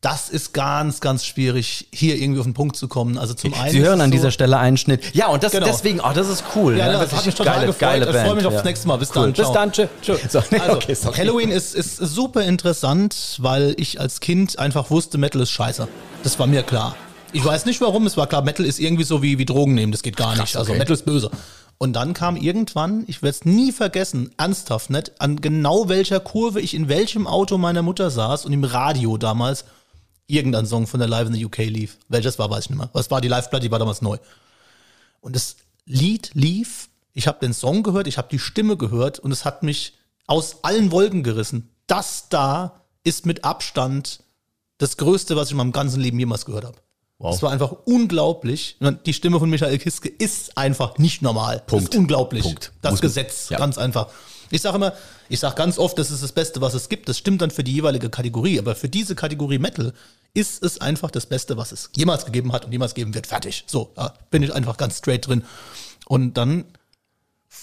[0.04, 3.18] Das ist ganz, ganz schwierig, hier irgendwie auf den Punkt zu kommen.
[3.18, 3.72] Also zum einen.
[3.72, 5.02] Sie hören an so- dieser Stelle einen Schnitt.
[5.16, 5.66] Ja, und das Genau.
[5.66, 6.78] deswegen, oh, das ist cool.
[6.78, 6.92] Ja, ne?
[6.92, 7.80] das Wirklich hat mich total geile, gefreut.
[7.80, 8.64] geile ich freue Band, mich aufs ja.
[8.64, 8.98] nächste Mal.
[8.98, 9.32] Bis Cool.
[9.32, 9.34] dann.
[9.34, 9.72] Bis dann.
[9.72, 9.88] Tschö.
[10.30, 10.96] So, nee, also, okay.
[11.18, 15.88] Halloween ist, ist super interessant, weil ich als Kind einfach wusste, Metal ist scheiße.
[16.22, 16.98] Das war mir klar.
[17.32, 19.94] Ich weiß nicht warum, es war klar, Metal ist irgendwie so wie, wie Drogen nehmen,
[19.94, 20.58] das geht gar nicht.
[20.58, 20.80] Also okay.
[20.80, 21.32] Metal ist böse.
[21.78, 26.60] Und dann kam irgendwann, ich werde es nie vergessen, ernsthaft nicht, an genau welcher Kurve
[26.60, 29.64] ich in welchem Auto meiner Mutter saß und im Radio damals
[30.34, 31.98] irgendein Song von der Live in the UK lief.
[32.08, 32.90] Welches war, weiß ich nicht mehr.
[32.94, 34.18] Was war die Live-Platte, die war damals neu.
[35.22, 39.32] Und das Lied lief, ich habe den Song gehört, ich habe die Stimme gehört und
[39.32, 39.94] es hat mich
[40.28, 41.70] aus allen Wolken gerissen.
[41.88, 44.20] Das da ist mit Abstand
[44.78, 46.78] das Größte, was ich in meinem ganzen Leben jemals gehört habe.
[47.20, 48.78] Das war einfach unglaublich.
[49.06, 51.64] Die Stimme von Michael Kiske ist einfach nicht normal.
[51.66, 51.88] Punkt.
[51.88, 52.44] Das ist unglaublich.
[52.44, 52.74] Punkt.
[52.82, 53.58] Das Muss Gesetz, ja.
[53.58, 54.10] ganz einfach.
[54.50, 54.94] Ich sage immer,
[55.30, 57.10] ich sage ganz oft, das ist das Beste, was es gibt.
[57.10, 58.60] Das stimmt dann für die jeweilige Kategorie.
[58.60, 59.94] Aber für diese Kategorie Metal
[60.34, 63.28] ist es einfach das Beste, was es jemals gegeben hat und jemals geben wird.
[63.28, 63.64] Fertig.
[63.68, 65.44] So, da bin ich einfach ganz straight drin.
[66.06, 66.66] Und dann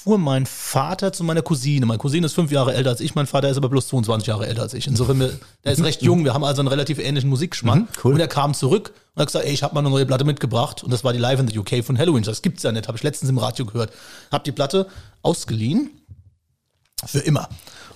[0.03, 1.85] fuhr mein Vater zu meiner Cousine.
[1.85, 4.47] Meine Cousine ist fünf Jahre älter als ich, mein Vater ist aber bloß 22 Jahre
[4.47, 4.87] älter als ich.
[4.87, 7.83] Insofern, der ist recht jung, wir haben also einen relativ ähnlichen Musikgeschmack.
[8.05, 8.15] cool.
[8.15, 10.83] Und er kam zurück und hat gesagt, ey, ich habe mal eine neue Platte mitgebracht.
[10.83, 12.23] Und das war die Live in the UK von Halloween.
[12.23, 13.93] Das gibt's ja nicht, habe ich letztens im Radio gehört.
[14.31, 14.87] Hab die Platte
[15.23, 15.91] ausgeliehen.
[17.07, 17.49] Für immer.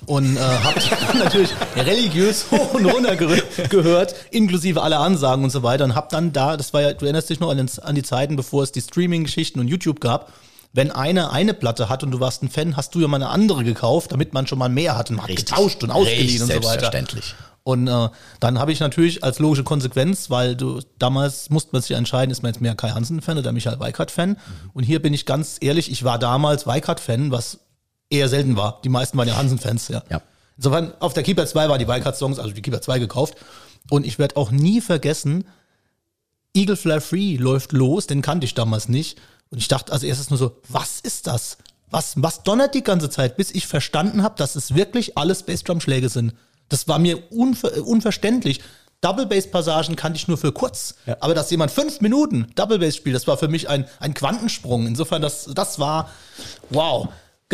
[0.07, 5.51] Und äh, hab die natürlich religiös hoch und runter ge gehört, inklusive aller Ansagen und
[5.51, 5.85] so weiter.
[5.85, 8.03] Und hab dann da, das war ja, du erinnerst dich noch an, den, an die
[8.03, 10.33] Zeiten, bevor es die Streaming-Geschichten und YouTube gab.
[10.73, 13.29] Wenn einer eine Platte hat und du warst ein Fan, hast du ja mal eine
[13.29, 15.47] andere gekauft, damit man schon mal mehr hat und hat Richtig.
[15.47, 16.69] getauscht und ausgeliehen Richtig, und so weiter.
[16.69, 17.35] selbstverständlich.
[17.63, 18.09] Und äh,
[18.41, 22.43] dann habe ich natürlich als logische Konsequenz, weil du damals musste man sich entscheiden, ist
[22.43, 24.37] man jetzt mehr Kai Hansen-Fan oder Michael Weikart-Fan.
[24.75, 27.61] Und hier bin ich ganz ehrlich, ich war damals Weikart-Fan, was
[28.11, 28.81] eher selten war.
[28.85, 30.03] Die meisten waren ja Hansen-Fans, ja.
[30.11, 30.23] Ja.
[30.57, 33.37] Insofern, auf der Keeper 2 war die Weikart-Songs, also die Keeper 2 gekauft.
[33.91, 35.45] Und ich werde auch nie vergessen,
[36.55, 39.21] Eagle Fly Free läuft los, den kannte ich damals nicht.
[39.51, 41.59] Und ich dachte als erstes nur so, was ist das?
[41.91, 46.09] Was, was donnert die ganze Zeit, bis ich verstanden habe, dass es wirklich alles Bassdrum-Schläge
[46.09, 46.35] sind.
[46.69, 48.61] Das war mir unver unverständlich.
[49.01, 50.95] Double Bass Passagen kannte ich nur für kurz.
[51.21, 54.87] Aber dass jemand fünf Minuten Double Bass spielt, das war für mich ein, ein Quantensprung.
[54.87, 56.09] Insofern, das, das war
[56.71, 57.09] wow.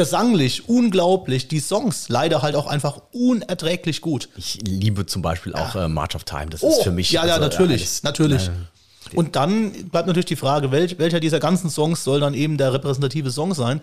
[0.04, 1.46] Gesanglich, unglaublich.
[1.48, 4.28] Die Songs leider halt auch einfach unerträglich gut.
[4.36, 6.46] Ich liebe zum Beispiel auch äh, March of Time.
[6.48, 7.10] Das ist für mich.
[7.10, 8.48] Oh, Ja, ja, also, natürlich, das- natürlich.
[8.48, 12.56] äh, Und dann bleibt natürlich die Frage, welch, welcher dieser ganzen Songs soll dann eben
[12.56, 13.82] der repräsentative Song sein?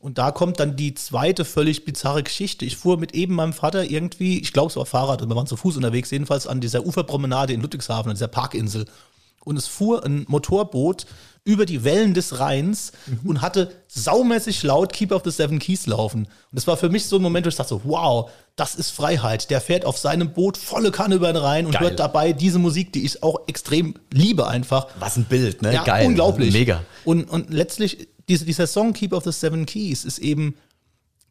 [0.00, 2.64] Und da kommt dann die zweite völlig bizarre Geschichte.
[2.64, 5.46] Ich fuhr mit eben meinem Vater irgendwie, ich glaube es war Fahrrad, und wir waren
[5.46, 8.86] zu Fuß unterwegs, jedenfalls an dieser Uferpromenade in Ludwigshafen, an dieser Parkinsel.
[9.44, 11.06] Und es fuhr ein Motorboot
[11.44, 12.92] über die Wellen des Rheins
[13.24, 16.26] und hatte saumäßig laut Keep of the Seven Keys laufen.
[16.26, 19.50] Und das war für mich so ein Moment, wo ich dachte wow, das ist Freiheit.
[19.50, 21.82] Der fährt auf seinem Boot volle Kanne über den Rhein und Geil.
[21.82, 24.86] hört dabei diese Musik, die ich auch extrem liebe einfach.
[25.00, 25.74] Was ein Bild, ne?
[25.74, 26.06] Ja, Geil.
[26.06, 26.52] unglaublich.
[26.52, 26.84] Mega.
[27.04, 30.54] Und, und letztlich, diese, dieser Song Keep of the Seven Keys ist eben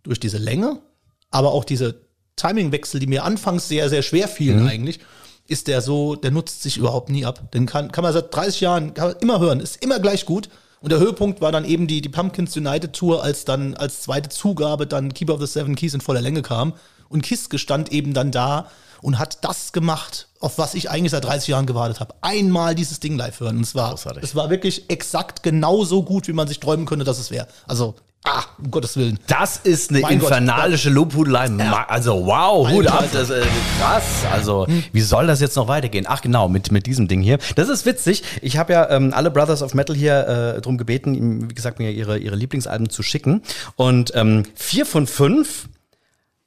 [0.03, 0.81] durch diese Länge,
[1.29, 2.01] aber auch diese
[2.35, 4.99] Timingwechsel, die mir anfangs sehr, sehr schwer fielen eigentlich,
[5.47, 7.51] ist der so, der nutzt sich überhaupt nie ab.
[7.51, 10.49] Den kann, kann man seit 30 Jahren kann man immer hören, ist immer gleich gut.
[10.81, 14.29] Und der Höhepunkt war dann eben die, die Pumpkins United Tour, als dann als zweite
[14.29, 16.73] Zugabe dann Keep of the Seven Keys in voller Länge kam.
[17.07, 18.69] Und Kiske stand eben dann da
[19.01, 22.15] und hat das gemacht, auf was ich eigentlich seit 30 Jahren gewartet habe.
[22.21, 23.57] Einmal dieses Ding live hören.
[23.57, 27.19] Und es war, es war wirklich exakt genauso gut, wie man sich träumen könnte, dass
[27.19, 27.47] es wäre.
[27.67, 29.19] Also, ah, um Gottes Willen.
[29.27, 30.29] Das ist eine Mein Gott.
[30.29, 31.49] infernalische Lobhudelei.
[31.49, 33.43] Ma- Also wow, Hut ab, das ist äh,
[33.79, 34.03] krass.
[34.31, 36.05] Also wie soll das jetzt noch weitergehen?
[36.07, 37.39] Ach genau, mit, mit diesem Ding hier.
[37.55, 38.23] Das ist witzig.
[38.41, 41.91] Ich habe ja ähm, alle Brothers of Metal hier äh, drum gebeten, wie gesagt, mir
[41.91, 43.41] ihre, ihre Lieblingsalben zu schicken.
[43.75, 45.67] Und ähm, vier von fünf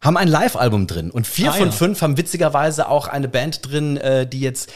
[0.00, 1.10] haben ein Live-Album drin.
[1.10, 1.72] Und vier Ah, von ja.
[1.72, 4.70] fünf haben witzigerweise auch eine Band drin, äh, die jetzt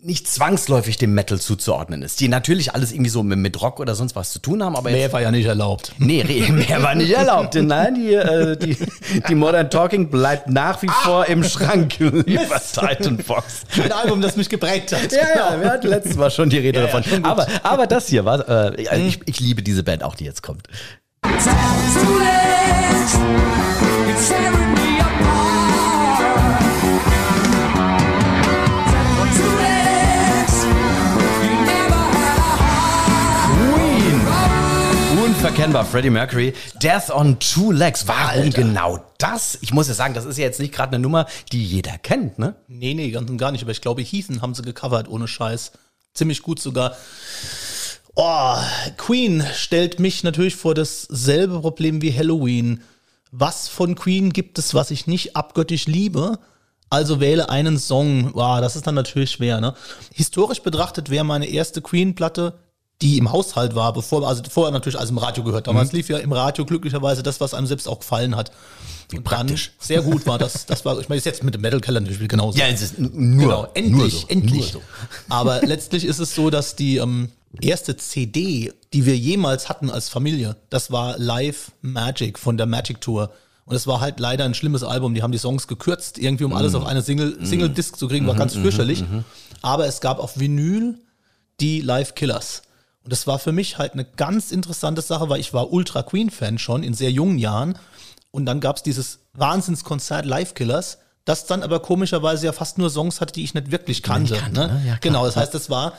[0.00, 2.20] nicht zwangsläufig dem Metal zuzuordnen ist.
[2.20, 4.90] Die natürlich alles irgendwie so mit, mit Rock oder sonst was zu tun haben, aber
[4.90, 5.92] jetzt Mehr war ja nicht erlaubt.
[5.98, 7.54] Nee, mehr war nicht erlaubt.
[7.54, 8.76] Nein, die, äh, die,
[9.28, 13.62] die Modern Talking bleibt nach wie vor im Schrank, lieber Titan Fox.
[13.82, 15.12] Ein Album, das mich geprägt hat.
[15.12, 15.18] Ja,
[15.52, 17.10] ja, wir hatten letztes Mal schon die Rede Ja, ja, davon.
[17.10, 17.24] gut.
[17.24, 20.42] aber, aber das hier war, äh, also ich, ich liebe diese Band auch, die jetzt
[20.42, 20.68] kommt.
[24.26, 24.65] Queen.
[35.56, 36.52] Unverkennbar, Freddie Mercury.
[36.82, 38.06] Death on Two Legs.
[38.06, 38.60] Warum Alter.
[38.60, 39.56] genau das?
[39.62, 42.38] Ich muss ja sagen, das ist ja jetzt nicht gerade eine Nummer, die jeder kennt,
[42.38, 42.56] ne?
[42.68, 43.62] Nee, nee, ganz und gar nicht.
[43.62, 45.72] Aber ich glaube, Heathen haben sie gecovert, ohne Scheiß.
[46.12, 46.94] Ziemlich gut sogar.
[48.14, 48.56] Oh,
[48.98, 52.82] Queen stellt mich natürlich vor dasselbe Problem wie Halloween.
[53.30, 56.38] Was von Queen gibt es, was ich nicht abgöttisch liebe?
[56.90, 58.34] Also wähle einen Song.
[58.34, 59.72] Wow, das ist dann natürlich schwer, ne?
[60.12, 62.58] Historisch betrachtet wäre meine erste Queen-Platte,
[63.02, 65.66] die im Haushalt war, bevor, also vorher natürlich alles im Radio gehört.
[65.66, 68.50] Damals lief ja im Radio glücklicherweise das, was einem selbst auch gefallen hat.
[69.10, 69.72] Wie praktisch.
[69.78, 70.66] Sehr gut war das.
[70.66, 72.58] Das war, ich meine, jetzt mit dem Metal Keller natürlich genauso.
[72.58, 74.72] es ist nur, Genau, endlich, nur so, endlich.
[74.72, 74.88] Nur so.
[75.28, 77.28] Aber letztlich ist es so, dass die ähm,
[77.60, 83.00] erste CD, die wir jemals hatten als Familie, das war Live Magic von der Magic
[83.00, 83.30] Tour.
[83.66, 85.14] Und es war halt leider ein schlimmes Album.
[85.14, 88.26] Die haben die Songs gekürzt, irgendwie um alles auf eine Single, Single Disc zu kriegen,
[88.26, 89.04] war ganz fürchterlich.
[89.60, 90.98] Aber es gab auf Vinyl
[91.60, 92.62] die Live Killers.
[93.06, 96.58] Und das war für mich halt eine ganz interessante Sache, weil ich war Ultra Queen-Fan
[96.58, 97.78] schon in sehr jungen Jahren.
[98.32, 102.90] Und dann gab es dieses Wahnsinnskonzert Live Killers, das dann aber komischerweise ja fast nur
[102.90, 104.34] Songs hatte, die ich nicht wirklich kannte.
[104.34, 104.66] kannte, ne?
[104.66, 104.82] ne?
[104.88, 105.92] Ja, genau, das heißt, das war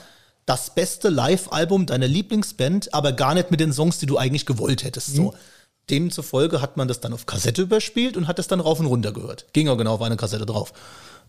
[0.45, 4.83] das beste Live-Album deiner Lieblingsband, aber gar nicht mit den Songs, die du eigentlich gewollt
[4.83, 5.15] hättest.
[5.15, 5.33] So.
[5.89, 9.13] Demzufolge hat man das dann auf Kassette überspielt und hat es dann rauf und runter
[9.13, 9.45] gehört.
[9.53, 10.73] Ging auch genau auf eine Kassette drauf.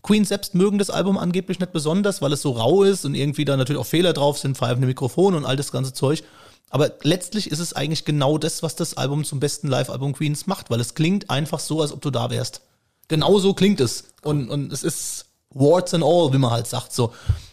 [0.01, 3.45] Queen selbst mögen das Album angeblich nicht besonders, weil es so rau ist und irgendwie
[3.45, 6.23] da natürlich auch Fehler drauf sind, pfeifende Mikrofone und all das ganze Zeug.
[6.69, 10.69] Aber letztlich ist es eigentlich genau das, was das Album zum besten Live-Album Queens macht,
[10.69, 12.61] weil es klingt einfach so, als ob du da wärst.
[13.07, 14.05] Genau so klingt es.
[14.21, 16.93] Und, und es ist warts and all, wie man halt sagt.
[16.93, 17.11] So.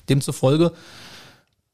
[0.09, 0.73] Demzufolge,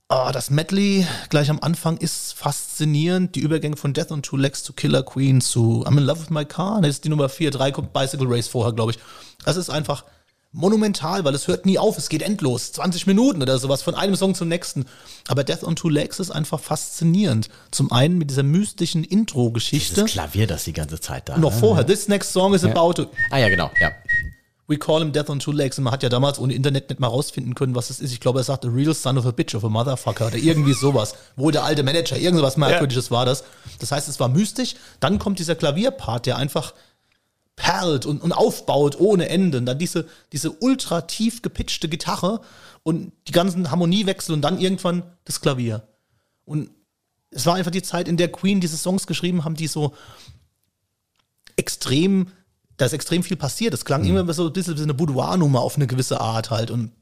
[0.08, 3.34] ah, das Medley gleich am Anfang ist faszinierend.
[3.34, 6.30] Die Übergänge von Death on Two Legs zu Killer Queen zu I'm in Love with
[6.30, 6.80] My Car.
[6.80, 8.98] Das ist die Nummer 4, 3 kommt Bicycle Race vorher, glaube ich.
[9.44, 10.04] Das ist einfach
[10.52, 14.14] monumental, weil es hört nie auf, es geht endlos, 20 Minuten oder sowas von einem
[14.16, 14.84] Song zum nächsten.
[15.28, 17.48] Aber Death on Two Legs ist einfach faszinierend.
[17.70, 20.02] Zum einen mit dieser mystischen Intro-Geschichte.
[20.02, 21.38] Das Klavier, das die ganze Zeit da.
[21.38, 21.58] Noch ne?
[21.58, 23.90] vorher, this next song is about to, Ah ja, genau, ja.
[24.68, 25.76] We call him Death on Two Legs.
[25.78, 28.12] Und man hat ja damals ohne Internet nicht mal rausfinden können, was es ist.
[28.12, 30.72] Ich glaube, er sagt, a real son of a bitch of a motherfucker oder irgendwie
[30.72, 31.14] sowas.
[31.36, 33.44] Wohl der alte Manager, irgendwas merkwürdiges war das.
[33.80, 34.76] Das heißt, es war mystisch.
[35.00, 36.74] Dann kommt dieser Klavierpart, der einfach
[37.56, 39.58] perlt und, und aufbaut ohne Ende.
[39.58, 42.40] Und dann diese, diese ultra tief gepitchte Gitarre
[42.82, 45.86] und die ganzen Harmoniewechsel und dann irgendwann das Klavier.
[46.44, 46.70] Und
[47.30, 49.94] es war einfach die Zeit, in der Queen diese Songs geschrieben haben, die so
[51.56, 52.28] extrem,
[52.76, 53.74] da ist extrem viel passiert.
[53.74, 56.70] Es klang immer so ein bisschen wie eine Boudoir-Nummer auf eine gewisse Art halt.
[56.70, 56.92] Und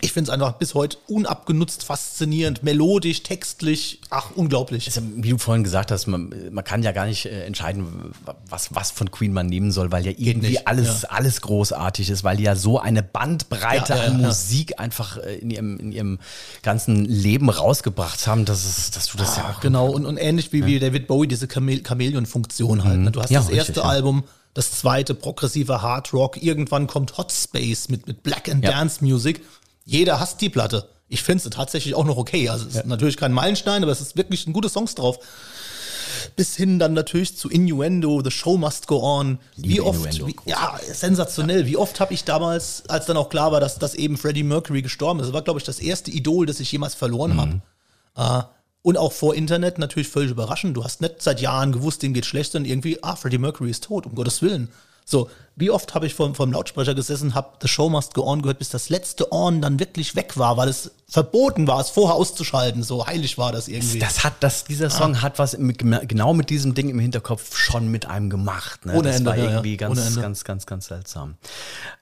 [0.00, 4.86] ich finde es einfach bis heute unabgenutzt, faszinierend, melodisch, textlich, ach, unglaublich.
[4.86, 8.12] Also, wie du vorhin gesagt hast, man, man kann ja gar nicht äh, entscheiden,
[8.48, 12.24] was, was von Queen man nehmen soll, weil ja irgendwie nicht, alles, alles großartig ist,
[12.24, 14.28] weil die ja so eine Bandbreite Ja, ja, an ja.
[14.28, 16.18] Musik einfach äh, in ihrem, in ihrem
[16.62, 19.60] ganzen Leben rausgebracht haben, dass, es, dass du das ja auch.
[19.60, 23.00] Genau, und, und ähnlich wie, wie David Bowie, diese Chamel Chamäleon-Funktion halt.
[23.00, 23.10] Ne?
[23.10, 23.90] Du hast Ja, das erste richtig, ja.
[23.90, 24.24] Album,
[24.54, 28.70] das zweite progressive Hard Rock, irgendwann kommt Hot Space mit, mit Black and Ja.
[28.70, 29.42] Dance Music.
[29.92, 30.88] Jeder hasst die Platte.
[31.08, 32.48] Ich finde sie tatsächlich auch noch okay.
[32.48, 35.18] Also es ist natürlich kein Meilenstein, aber es ist wirklich ein gute Songs drauf.
[36.34, 39.38] Bis hin dann natürlich zu Innuendo, The Show Must Go On.
[39.56, 41.66] Wie Liebe oft, wie, ja, sensationell.
[41.66, 44.80] Wie oft habe ich damals, als dann auch klar war, dass, dass eben Freddie Mercury
[44.80, 47.60] gestorben ist, das war, glaube ich, das erste Idol, das ich jemals verloren habe.
[48.16, 48.44] Äh,
[48.80, 50.74] und auch vor Internet natürlich völlig überraschend.
[50.74, 53.84] Du hast nicht seit Jahren gewusst, dem geht schlecht, und irgendwie, ah, Freddie Mercury ist
[53.84, 54.70] tot, um Gottes Willen.
[55.04, 58.24] So, wie oft habe ich vor, vor dem Lautsprecher gesessen, habe The Show Must Go
[58.26, 61.90] On gehört, bis das letzte On dann wirklich weg war, weil es verboten war, es
[61.90, 62.82] vorher auszuschalten.
[62.82, 63.98] So heilig war das irgendwie.
[63.98, 67.88] Das hat, das, dieser Song hat was mit, genau mit diesem Ding im Hinterkopf schon
[67.88, 68.86] mit einem gemacht.
[68.86, 68.94] Ne?
[68.94, 69.76] Ohne das Ende, war irgendwie ja.
[69.76, 70.20] ganz, Ohne Ende.
[70.22, 71.36] ganz, ganz, ganz seltsam.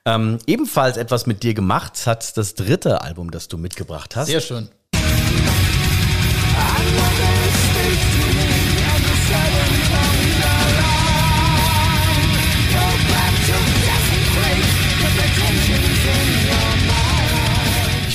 [0.04, 4.28] Ähm, ebenfalls etwas mit dir gemacht hat das dritte Album, das du mitgebracht hast.
[4.28, 4.68] Sehr schön.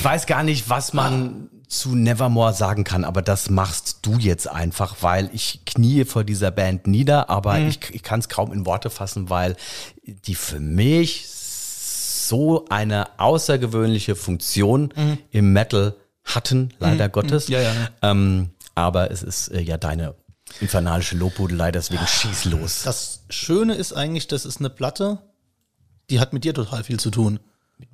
[0.06, 4.98] Weiß gar nicht, was man zu Nevermore sagen kann, aber das machst du jetzt einfach,
[5.02, 8.91] weil ich knie vor dieser Band nieder, aber ich, ich kann es kaum in Worte
[8.91, 9.56] fassen, weil
[10.06, 14.94] die für mich so eine außergewöhnliche Funktion
[15.32, 17.48] im Metal hatten, leider Gottes.
[17.48, 17.89] Ja, ja, ja.
[18.02, 20.15] Ähm, aber es ist äh, ja deine
[20.60, 22.84] infernalische Lobhudelei, deswegen schieß los.
[22.84, 25.20] Das Schöne ist eigentlich, das ist eine Platte,
[26.10, 27.39] die hat mit dir total viel zu tun.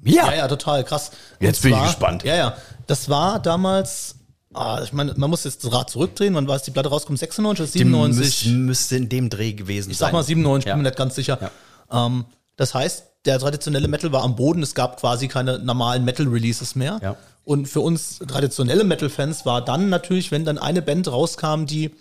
[0.03, 1.11] Ja, Ja, ja, total krass.
[1.39, 2.23] Jetzt bin ich gespannt.
[2.23, 2.57] Ja, ja.
[2.87, 4.15] Das war damals,
[4.53, 7.19] ah, ich meine, man muss jetzt das Rad zurückdrehen, wann war es die Platte rauskommt?
[7.19, 8.45] 96 oder die 97?
[8.45, 10.07] müsste, müsste in dem Dreh gewesen ich sein.
[10.07, 10.73] sag mal 97, Ja.
[10.73, 11.51] bin mir nicht ganz sicher.
[11.91, 12.25] Ähm,
[12.57, 16.99] das heißt, der traditionelle Metal war am Boden, es gab quasi keine normalen Metal-Releases mehr.
[17.01, 17.15] Ja.
[17.43, 21.91] Und für uns traditionelle Metal-Fans war dann natürlich, wenn dann eine Band rauskam, die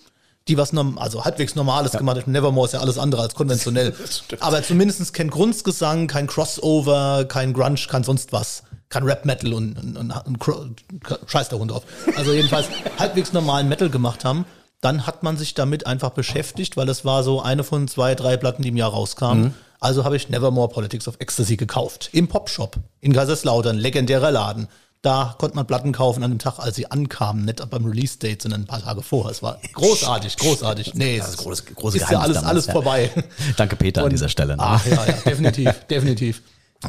[0.49, 2.27] die was norm also halbwegs Normales gemacht hat.
[2.27, 3.95] Nevermore ist ja alles andere als konventionell.
[4.41, 8.63] Aber zumindest kein Grundgesang, kein Crossover, kein Grunge, kein sonst was.
[8.89, 10.85] Kein Rap-Metal und, und, und, und
[11.27, 11.85] Scheiß der Hund auf.
[12.17, 12.67] Also jedenfalls
[12.99, 14.45] halbwegs normalen Metal gemacht haben.
[14.81, 18.37] Dann hat man sich damit einfach beschäftigt, weil es war so eine von zwei, drei
[18.37, 19.55] Platten, die im Jahr rauskamen.
[19.79, 22.11] Also habe ich Nevermore Politics of Ecstasy gekauft.
[22.13, 24.69] Im Popshop in Kaiserslautern, legendärer Laden.
[25.03, 28.63] Da konnte man Platten kaufen an dem Tag, als sie ankamen, nicht beim Release-Date, sondern
[28.63, 29.31] ein paar Tage vorher.
[29.33, 30.93] Es war großartig, großartig.
[30.95, 32.73] Nee, es ist große, große ist ja alles, damals, alles ja.
[32.73, 33.11] vorbei.
[33.57, 34.57] Danke Peter an Und- dieser Stelle.
[34.57, 34.63] Ne?
[34.63, 36.43] Ach ja, ja, definitiv, definitiv.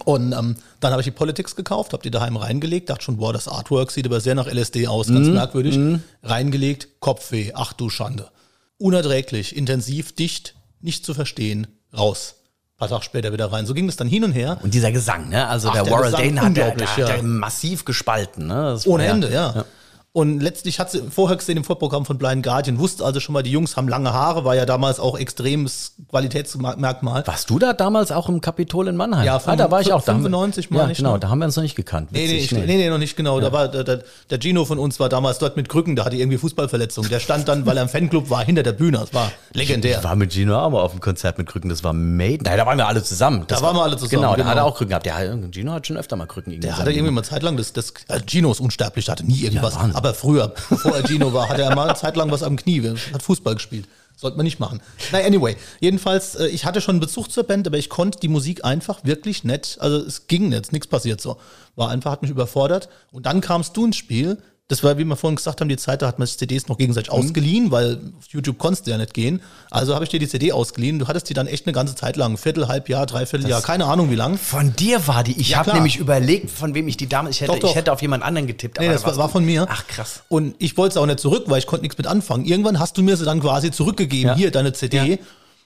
[0.06, 3.32] Und ähm, dann habe ich die Politics gekauft, habe die daheim reingelegt, dachte schon, boah,
[3.34, 5.80] das Artwork sieht aber sehr nach LSD aus, ganz Mhm, merkwürdig.
[6.24, 8.30] Reingelegt, Kopfweh, ach du Schande.
[8.78, 12.36] Unerträglich, intensiv, dicht, nicht zu verstehen, raus.
[12.82, 13.68] Ein paar Tage später wieder rein.
[13.68, 14.58] So ging es dann hin und her.
[14.64, 15.48] Und dieser Gesang, ne?
[15.48, 17.06] Also Ach, der, der Gesang, Dane hat, der, der, ja.
[17.06, 18.72] der massiv gespalten, ne?
[18.74, 19.66] Das Ohne ja- Ende, ja.
[20.14, 23.44] Und letztlich hat sie vorher gesehen im Vorprogramm von Blind Guardian, wusste also schon mal,
[23.44, 27.26] die Jungs haben lange Haare, war ja damals auch extremes Qualitätsmerkmal.
[27.26, 29.26] Warst du da damals auch im Kapitol in Mannheim?
[29.26, 30.04] Ja, ah, da war ich auch.
[30.04, 31.20] Da haben wir- 95 meine ja, ich, genau, ne?
[31.22, 32.12] da haben wir uns noch nicht gekannt.
[32.12, 33.40] Nee, nee, ich, nee, nee, noch nicht genau.
[33.40, 36.18] Da war der, der, der Gino von uns war damals dort mit Krücken, der hatte
[36.18, 37.08] irgendwie Fußballverletzung.
[37.08, 38.98] Der stand dann, weil er im Fanclub war, hinter der Bühne.
[38.98, 40.00] Das war legendär.
[40.00, 42.44] Ich war mit Gino auch mal auf dem Konzert mit Krücken, das war Maiden.
[42.44, 43.46] Nein, da waren wir alle zusammen.
[43.48, 44.50] Das Da waren wir alle zusammen, Genau, da genau.
[44.50, 45.06] hat er auch Krücken gehabt.
[45.06, 45.20] Ja,
[45.52, 47.94] Gino hat schon öfter mal Krücken irgendwie Der hatte irgendwie mal Zeit lang, das, das
[48.10, 49.76] äh, Gino ist unsterblich, der hatte nie irgendwas.
[49.76, 50.01] Wahnsinn.
[50.02, 52.82] Aber früher, bevor er Gino war, hatte er mal eine Zeit lang was am Knie,
[53.14, 53.88] hat Fußball gespielt.
[54.16, 54.82] Sollte man nicht machen.
[55.12, 55.56] Na, anyway.
[55.80, 59.04] Jedenfalls, äh, ich hatte schon einen Bezug zur Band, aber ich konnte die Musik einfach
[59.04, 61.38] wirklich nett, also es ging nicht, nichts passiert so.
[61.76, 62.90] War einfach, hat mich überfordert.
[63.12, 64.38] Und dann kamst du ins Spiel.
[64.72, 66.78] Das war, wie wir vorhin gesagt haben, die Zeit, da hat man sich CDs noch
[66.78, 69.42] gegenseitig ausgeliehen, weil auf YouTube konntest du ja nicht gehen.
[69.70, 70.98] Also habe ich dir die CD ausgeliehen.
[70.98, 73.84] Du hattest die dann echt eine ganze Zeit lang, ein Viertel, Halbjahr, dreiviertel Jahr, keine
[73.84, 74.38] Ahnung wie lang.
[74.38, 75.38] Von dir war die.
[75.38, 77.30] Ich Ja, habe nämlich überlegt, von wem ich die Dame.
[77.32, 77.70] Ich hätte, Doch, doch.
[77.72, 78.80] ich hätte auf jemand anderen getippt.
[78.80, 79.68] Nee, das da war, von mir.
[79.70, 80.24] Ach krass.
[80.30, 82.46] Und ich wollte es auch nicht zurück, weil ich konnte nichts mit anfangen.
[82.46, 84.30] Irgendwann hast du mir sie dann quasi zurückgegeben.
[84.30, 84.36] Ja.
[84.36, 84.98] Hier, deine CD.
[84.98, 85.18] Ja.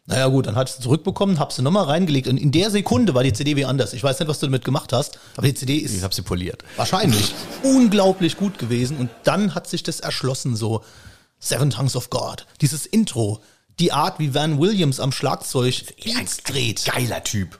[0.08, 2.28] Naja gut, dann hast du sie zurückbekommen, hab sie nochmal reingelegt.
[2.28, 3.94] Und in der Sekunde war die CD wie anders.
[3.94, 6.22] Ich weiß nicht, was du damit gemacht hast, aber die CD ist Ich habe sie
[6.22, 6.63] poliert.
[6.76, 8.98] wahrscheinlich unglaublich gut gewesen.
[8.98, 10.84] Und dann hat sich das erschlossen so.
[11.39, 12.46] Seven Tongues of God.
[12.62, 13.41] Dieses Intro.
[13.80, 16.86] Die Art, wie Van Williams am Schlagzeug Beats dreht.
[16.86, 17.60] Geiler Typ.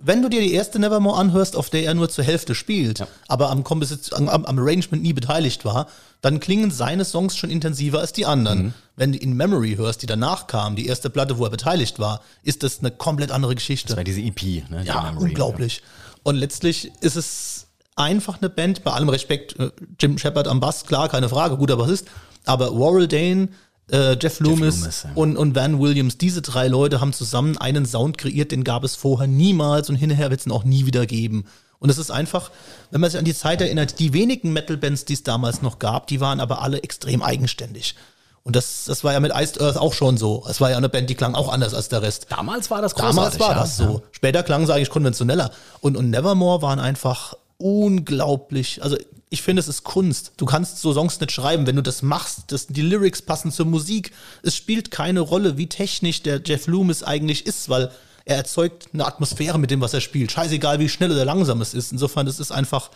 [0.00, 3.08] Wenn du dir die erste Nevermore anhörst, auf der er nur zur Hälfte spielt, Ja.
[3.26, 5.88] aber am, am, am Arrangement nie beteiligt war,
[6.20, 8.58] dann klingen seine Songs schon intensiver als die anderen.
[8.66, 8.74] Mhm.
[8.96, 12.20] Wenn du In Memory hörst, die danach kam, die erste Platte, wo er beteiligt war,
[12.42, 13.88] ist das eine komplett andere Geschichte.
[13.88, 14.42] Das war diese EP.
[14.70, 15.24] Ne, die Ja, Memory.
[15.30, 15.82] unglaublich.
[16.22, 20.84] Und letztlich ist es einfach eine Band, bei allem Respekt, äh, Jim Shepard am Bass,
[20.86, 22.06] klar, keine Frage, guter Bassist,
[22.44, 23.48] aber Warrell Dane,
[23.90, 25.10] äh, Jeff Loomis, Loomis, ja.
[25.14, 28.96] und, und Van Williams, diese drei Leute haben zusammen einen Sound kreiert, den gab es
[28.96, 31.44] vorher niemals und hinterher wird es ihn auch nie wieder geben.
[31.78, 32.50] Und es ist einfach,
[32.90, 36.08] wenn man sich an die Zeit erinnert, die wenigen Metal-Bands, die es damals noch gab,
[36.08, 37.94] die waren aber alle extrem eigenständig.
[38.42, 40.44] Und das, das war ja mit Iced Earth auch schon so.
[40.48, 42.28] Es war ja eine Band, die klang auch anders als der Rest.
[42.30, 43.60] Damals war das Damals war ja.
[43.60, 44.02] das so.
[44.10, 45.50] Später klang es eigentlich konventioneller.
[45.80, 48.82] Und, und Nevermore waren einfach unglaublich.
[48.82, 48.96] Also
[49.30, 50.32] ich finde, es ist Kunst.
[50.36, 52.44] Du kannst so Songs nicht schreiben, wenn du das machst.
[52.48, 54.12] Das, die Lyrics passen zur Musik.
[54.42, 57.90] Es spielt keine Rolle, wie technisch der Jeff Loomis eigentlich ist, weil
[58.24, 60.32] er erzeugt eine Atmosphäre mit dem, was er spielt.
[60.32, 61.92] Scheißegal, wie schnell oder langsam es ist.
[61.92, 62.90] Insofern, es ist einfach,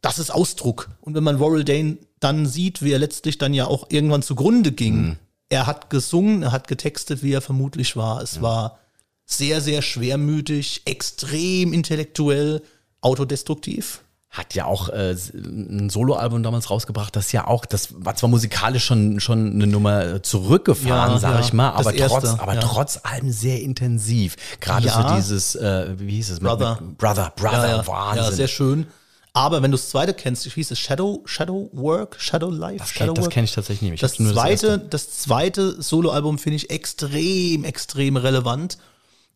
[0.00, 0.88] das ist Ausdruck.
[1.00, 4.72] Und wenn man Warrell Dane dann sieht, wie er letztlich dann ja auch irgendwann zugrunde
[4.72, 5.16] ging,
[5.48, 8.20] er hat gesungen, er hat getextet, wie er vermutlich war.
[8.22, 8.78] Es war
[9.24, 12.62] sehr, sehr schwermütig, extrem intellektuell,
[13.00, 14.02] autodestruktiv.
[14.30, 18.84] Hat ja auch äh, ein Soloalbum damals rausgebracht, das ja auch, das war zwar musikalisch
[18.84, 21.40] schon, schon eine Nummer äh, zurückgefahren, Ja, sag ja.
[21.40, 22.60] ich mal, Das aber, erste, trotz, aber ja.
[22.60, 24.36] trotz allem sehr intensiv.
[24.60, 26.40] Gerade so dieses, äh, wie hieß es?
[26.40, 26.78] Brother.
[26.98, 27.86] Brother, Brother.
[27.86, 28.22] Wahnsinn.
[28.24, 28.86] ja, sehr schön.
[29.32, 32.90] Aber wenn du das zweite kennst, wie hieß es Shadow, Shadow Work, Shadow Life, das
[32.90, 33.32] Shadow kenn- das Work?
[33.32, 33.94] kenn ich tatsächlich nicht.
[33.94, 34.78] Ich Das das zweite, erste.
[34.90, 38.78] das zweite Soloalbum finde ich extrem, extrem relevant.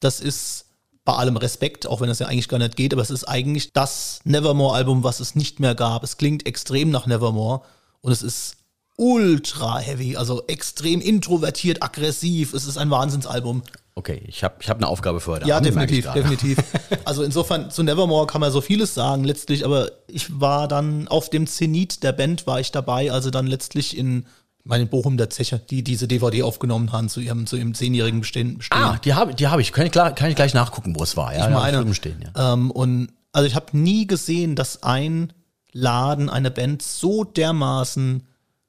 [0.00, 0.61] Das ist
[1.04, 3.72] bei allem Respekt, auch wenn das ja eigentlich gar nicht geht, aber es ist eigentlich
[3.72, 6.04] das Nevermore-Album, was es nicht mehr gab.
[6.04, 7.62] Es klingt extrem nach Nevermore
[8.00, 8.56] und es ist
[8.96, 12.54] ultra heavy, also extrem introvertiert, aggressiv.
[12.54, 13.62] Es ist ein Wahnsinnsalbum.
[13.94, 16.58] Okay, ich habe ich hab eine Aufgabe für heute Ja, Abend, definitiv, definitiv.
[17.04, 21.28] Also insofern, zu Nevermore kann man so vieles sagen letztlich, aber ich war dann auf
[21.28, 24.26] dem Zenit der Band, war ich dabei, also dann letztlich in,
[24.64, 28.20] meine, in Bochum der Zeche, die diese DVD aufgenommen haben zu ihrem, zu ihrem zehnjährigen
[28.20, 28.58] Bestehen.
[28.58, 28.80] Bestehen.
[28.80, 29.72] Ah, die habe die hab ich.
[29.72, 31.34] Kann ich, klar, kann ich gleich nachgucken, wo es war.
[31.34, 32.52] Ja, ich meine, stehen, ja.
[32.52, 35.32] ähm, und also ich habe nie gesehen, dass ein
[35.72, 38.26] Laden, eine Band so dermaßen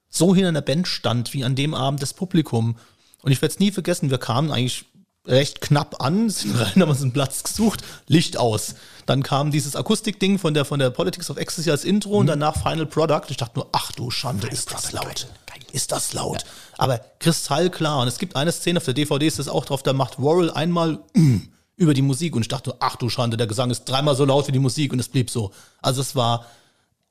[0.10, 2.78] so hinter einer Band stand wie an dem Abend das Publikum.
[3.24, 4.86] Und ich werde es nie vergessen, wir kamen eigentlich
[5.26, 8.76] recht knapp an, sind rein, haben uns einen Platz gesucht, Licht aus.
[9.06, 12.62] Dann kam dieses Akustikding von der, von der Politics of Ecstasy als Intro und danach
[12.62, 13.24] Final Product.
[13.30, 15.28] Ich dachte nur, ach du Schande, ist das laut.
[15.72, 16.46] Ist das laut.
[16.78, 18.02] Aber kristallklar.
[18.02, 20.52] Und es gibt eine Szene auf der DVD, ist das auch drauf, da macht Warrell
[20.52, 21.38] einmal mm,
[21.78, 24.26] über die Musik und ich dachte nur, ach du Schande, der Gesang ist dreimal so
[24.26, 25.52] laut wie die Musik und es blieb so.
[25.82, 26.46] Also es war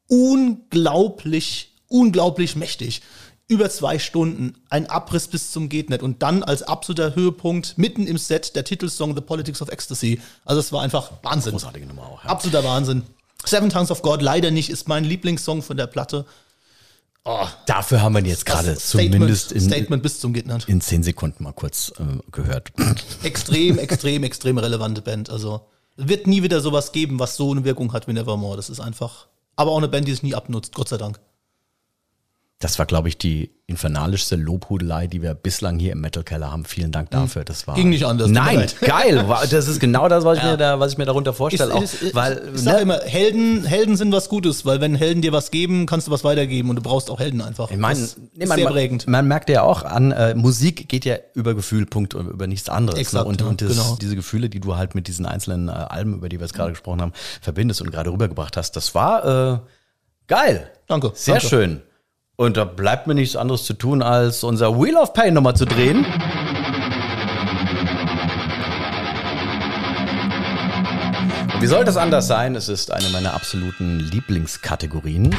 [0.09, 3.03] unglaublich, unglaublich mächtig.
[3.53, 6.03] Über zwei Stunden, ein Abriss bis zum geht nicht.
[6.03, 10.23] Und dann als absoluter Höhepunkt mitten im Set der Titelsong The Politics of Ecstasy.
[10.47, 11.53] Also es war einfach Wahnsinn.
[11.53, 12.31] Großartige Nummer auch, ja.
[12.31, 13.03] Absoluter Wahnsinn.
[13.45, 16.25] Seven Tongues of God leider nicht, ist mein Lieblingssong von der Platte.
[17.67, 20.67] Dafür haben wir ihn jetzt gerade zumindest in, Statement bis zum nicht.
[20.67, 22.73] in zehn Sekunden mal kurz äh, gehört.
[23.23, 25.29] Extrem, extrem, extrem relevante Band.
[25.29, 25.61] Also
[25.99, 28.57] es wird nie wieder sowas geben, was so eine Wirkung hat wie Nevermore.
[28.57, 29.27] Das ist einfach.
[29.57, 31.21] Aber auch eine Band, die sich nie abnutzt, Gott sei Dank.
[32.63, 36.65] Das war, glaube ich, die infernalischste Lobhudelei, die wir bislang hier im Metal Keller haben.
[36.65, 37.43] Vielen Dank dafür.
[37.45, 39.25] Das war Ging nicht anders, Nein, geil.
[39.51, 41.83] Das ist genau das, was ich mir da, was ich mir darunter vorstelle.
[41.83, 45.23] Ist- ist- weil, ich sag ne, immer, Helden, Helden sind was Gutes, weil wenn Helden
[45.23, 47.69] dir was geben, kannst du was weitergeben und du brauchst auch Helden einfach.
[47.73, 49.09] Ich meine, Das nee, ist man, sehr man, prägend.
[49.09, 52.69] man merkt ja auch an, äh, Musik geht ja über Gefühl, Punkt, und über nichts
[52.69, 53.01] anderes.
[53.01, 53.29] Exakt, ne?
[53.29, 53.99] Und, ja, und das, genau.
[54.01, 56.71] diese Gefühle, die du halt mit diesen einzelnen äh, Alben, über die wir jetzt gerade
[56.71, 59.59] gesprochen haben, verbindest und gerade rübergebracht hast, das war äh,
[60.29, 60.71] geil.
[60.87, 61.49] Danke, Sehr danke.
[61.49, 61.83] schön.
[62.37, 65.67] Und da bleibt mir nichts anderes zu tun, als unser Wheel of Pain nochmal zu
[65.67, 66.07] drehen.
[71.55, 72.55] Und wie soll das anders sein?
[72.55, 75.37] Es ist eine meiner absoluten Lieblingskategorien.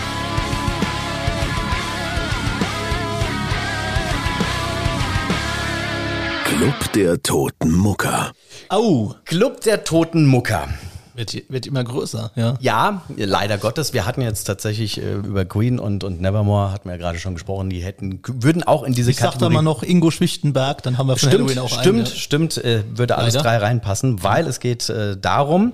[6.45, 8.31] Club der Toten Mucker.
[8.69, 10.67] Au, Club der Toten Mucker.
[11.15, 12.57] Wird, wird immer größer, ja.
[12.59, 13.93] Ja, leider Gottes.
[13.93, 17.33] Wir hatten jetzt tatsächlich äh, über Queen und, und Nevermore, hatten wir ja gerade schon
[17.35, 19.53] gesprochen, die hätten, würden auch in diese Ich sag da Kategorie.
[19.55, 22.17] mal noch Ingo Schwichtenberg, dann haben wir von Stimmt, Halloween auch stimmt, einen.
[22.17, 23.43] stimmt, äh, würde alles Leider.
[23.43, 25.73] drei reinpassen, weil es geht äh, darum,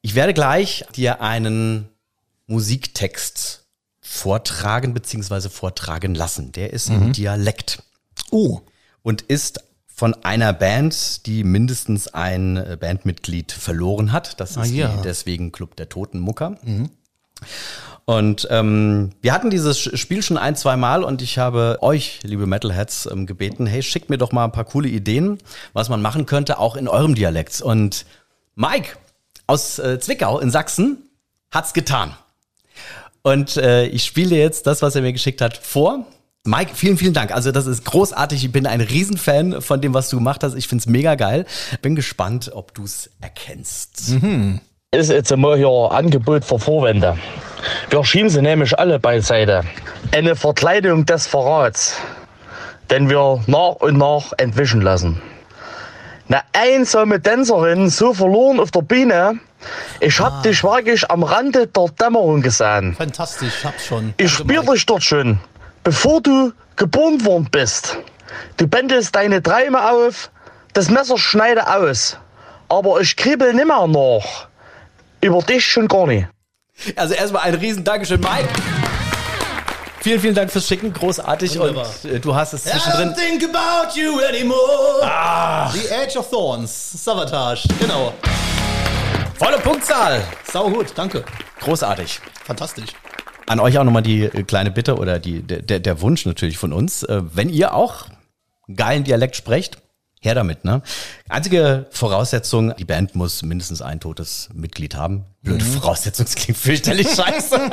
[0.00, 1.88] ich werde gleich dir einen
[2.46, 3.64] Musiktext
[4.00, 6.52] vortragen beziehungsweise vortragen lassen.
[6.52, 7.02] Der ist Mhm.
[7.02, 7.82] im Dialekt
[8.30, 8.60] Oh,
[9.02, 9.60] und ist
[9.98, 14.38] von einer Band, die mindestens ein äh, Bandmitglied verloren hat.
[14.38, 14.86] Das Ah, ist ja.
[14.88, 14.96] Mhm.
[14.98, 16.56] die, deswegen Club der Toten Mucker.
[18.04, 22.46] Und ähm, wir hatten dieses Spiel schon ein, zwei Mal und ich habe euch, liebe
[22.46, 25.38] Metalheads, ähm, gebeten, hey, schickt mir doch mal ein paar coole Ideen,
[25.72, 27.60] was man machen könnte, auch in eurem Dialekt.
[27.60, 28.06] Und
[28.54, 28.96] Mike
[29.48, 31.10] aus äh, Zwickau in Sachsen
[31.50, 32.14] hat's getan.
[33.22, 36.06] Und äh, ich spiele jetzt das, was er mir geschickt hat, vor.
[36.44, 37.32] Mike, vielen, vielen Dank.
[37.34, 38.44] Also das ist großartig.
[38.44, 40.54] Ich bin ein Riesenfan von dem, was du gemacht hast.
[40.54, 41.44] Ich find's mega geil.
[41.82, 44.14] Bin gespannt, ob du's erkennst.
[44.90, 47.18] ist jetzt einmal hier Angebot für Vorwände.
[47.90, 49.62] Wir schieben sie nämlich alle beiseite.
[50.12, 51.96] Eine Verkleidung des Verrats,
[52.90, 55.20] den wir nach und nach entwischen lassen.
[56.28, 59.40] Eine einsame Tänzerin, so verloren auf der Bühne,
[60.00, 62.94] ich hab dich wirklich am Rande der Dämmerung gesehen.
[62.94, 64.14] fantastisch, ich hab's schon.
[64.18, 64.72] Ich Danke, spür Mike.
[64.74, 65.40] dich dort schon,
[65.88, 67.96] bevor du geboren worden bist.
[68.58, 70.30] Du bändelst deine Träume auf,
[70.74, 72.18] das Messer schneide aus.
[72.68, 74.48] Aber ich kribbel nimmer nach.
[75.22, 76.28] Über dich schon gar nicht.
[76.94, 78.50] Also erstmal ein riesen Dankeschön, Mike.
[80.02, 80.92] Vielen, vielen Dank fürs Schicken.
[80.92, 81.58] Großartig.
[81.58, 81.86] Wunderbar.
[82.04, 83.08] Und äh, du hast es I zwischendrin.
[83.08, 85.70] don't think about you anymore.
[85.72, 88.12] The Edge of Thorns, Savatage, genau.
[89.38, 90.22] Volle Punktzahl.
[90.52, 91.24] Sau gut, danke.
[91.60, 92.20] Großartig.
[92.44, 92.90] Fantastisch.
[93.48, 96.72] An euch auch nochmal die äh, kleine Bitte oder die, der, der- Wunsch natürlich von
[96.72, 97.02] uns.
[97.02, 98.06] Äh, wenn ihr auch
[98.74, 99.78] geilen Dialekt sprecht,
[100.20, 100.82] her damit, ne?
[101.28, 105.24] Einzige Voraussetzung, die Band muss mindestens ein totes Mitglied haben.
[105.42, 107.56] Blöde Voraussetzung, das klingt fürchterlich scheiße.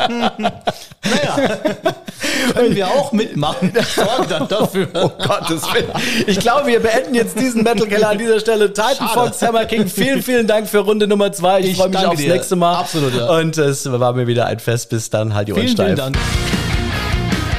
[2.54, 3.72] Können wir auch mitmachen.
[3.80, 4.88] Ich sorge dann dafür.
[4.94, 5.90] Oh Gottes Willen.
[6.28, 8.68] Ich glaube, wir beenden jetzt diesen Metal Keller an dieser Stelle.
[8.72, 9.14] Titan Schade.
[9.14, 11.60] Fox Hammer King, vielen, vielen Dank für Runde Nummer zwei.
[11.62, 12.34] Ich, Ich freue mich aufs dir.
[12.34, 12.76] nächste Mal.
[12.76, 13.30] Absolut, ja.
[13.38, 14.90] Und es war mir wieder ein Fest.
[14.90, 15.86] Bis dann, halt die Ohren Vielen, steif.
[15.88, 16.18] vielen Dank.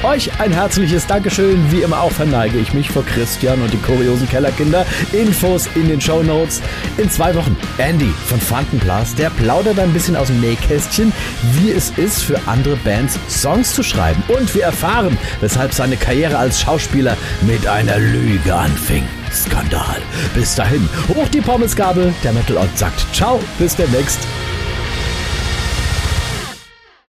[0.03, 1.71] Euch ein herzliches Dankeschön.
[1.71, 4.85] Wie immer auch verneige ich mich vor Christian und die kuriosen Kellerkinder.
[5.11, 6.61] Infos in den Shownotes.
[6.97, 11.11] In zwei Wochen Andy von Fantenblast, der plaudert ein bisschen aus dem Nähkästchen,
[11.53, 14.21] wie es ist, für andere Bands Songs zu schreiben.
[14.27, 19.03] Und wir erfahren, weshalb seine Karriere als Schauspieler mit einer Lüge anfing.
[19.33, 20.01] Skandal.
[20.35, 22.13] Bis dahin, hoch die Pommesgabel.
[22.23, 24.19] Der Metal Ort sagt Ciao, bis demnächst.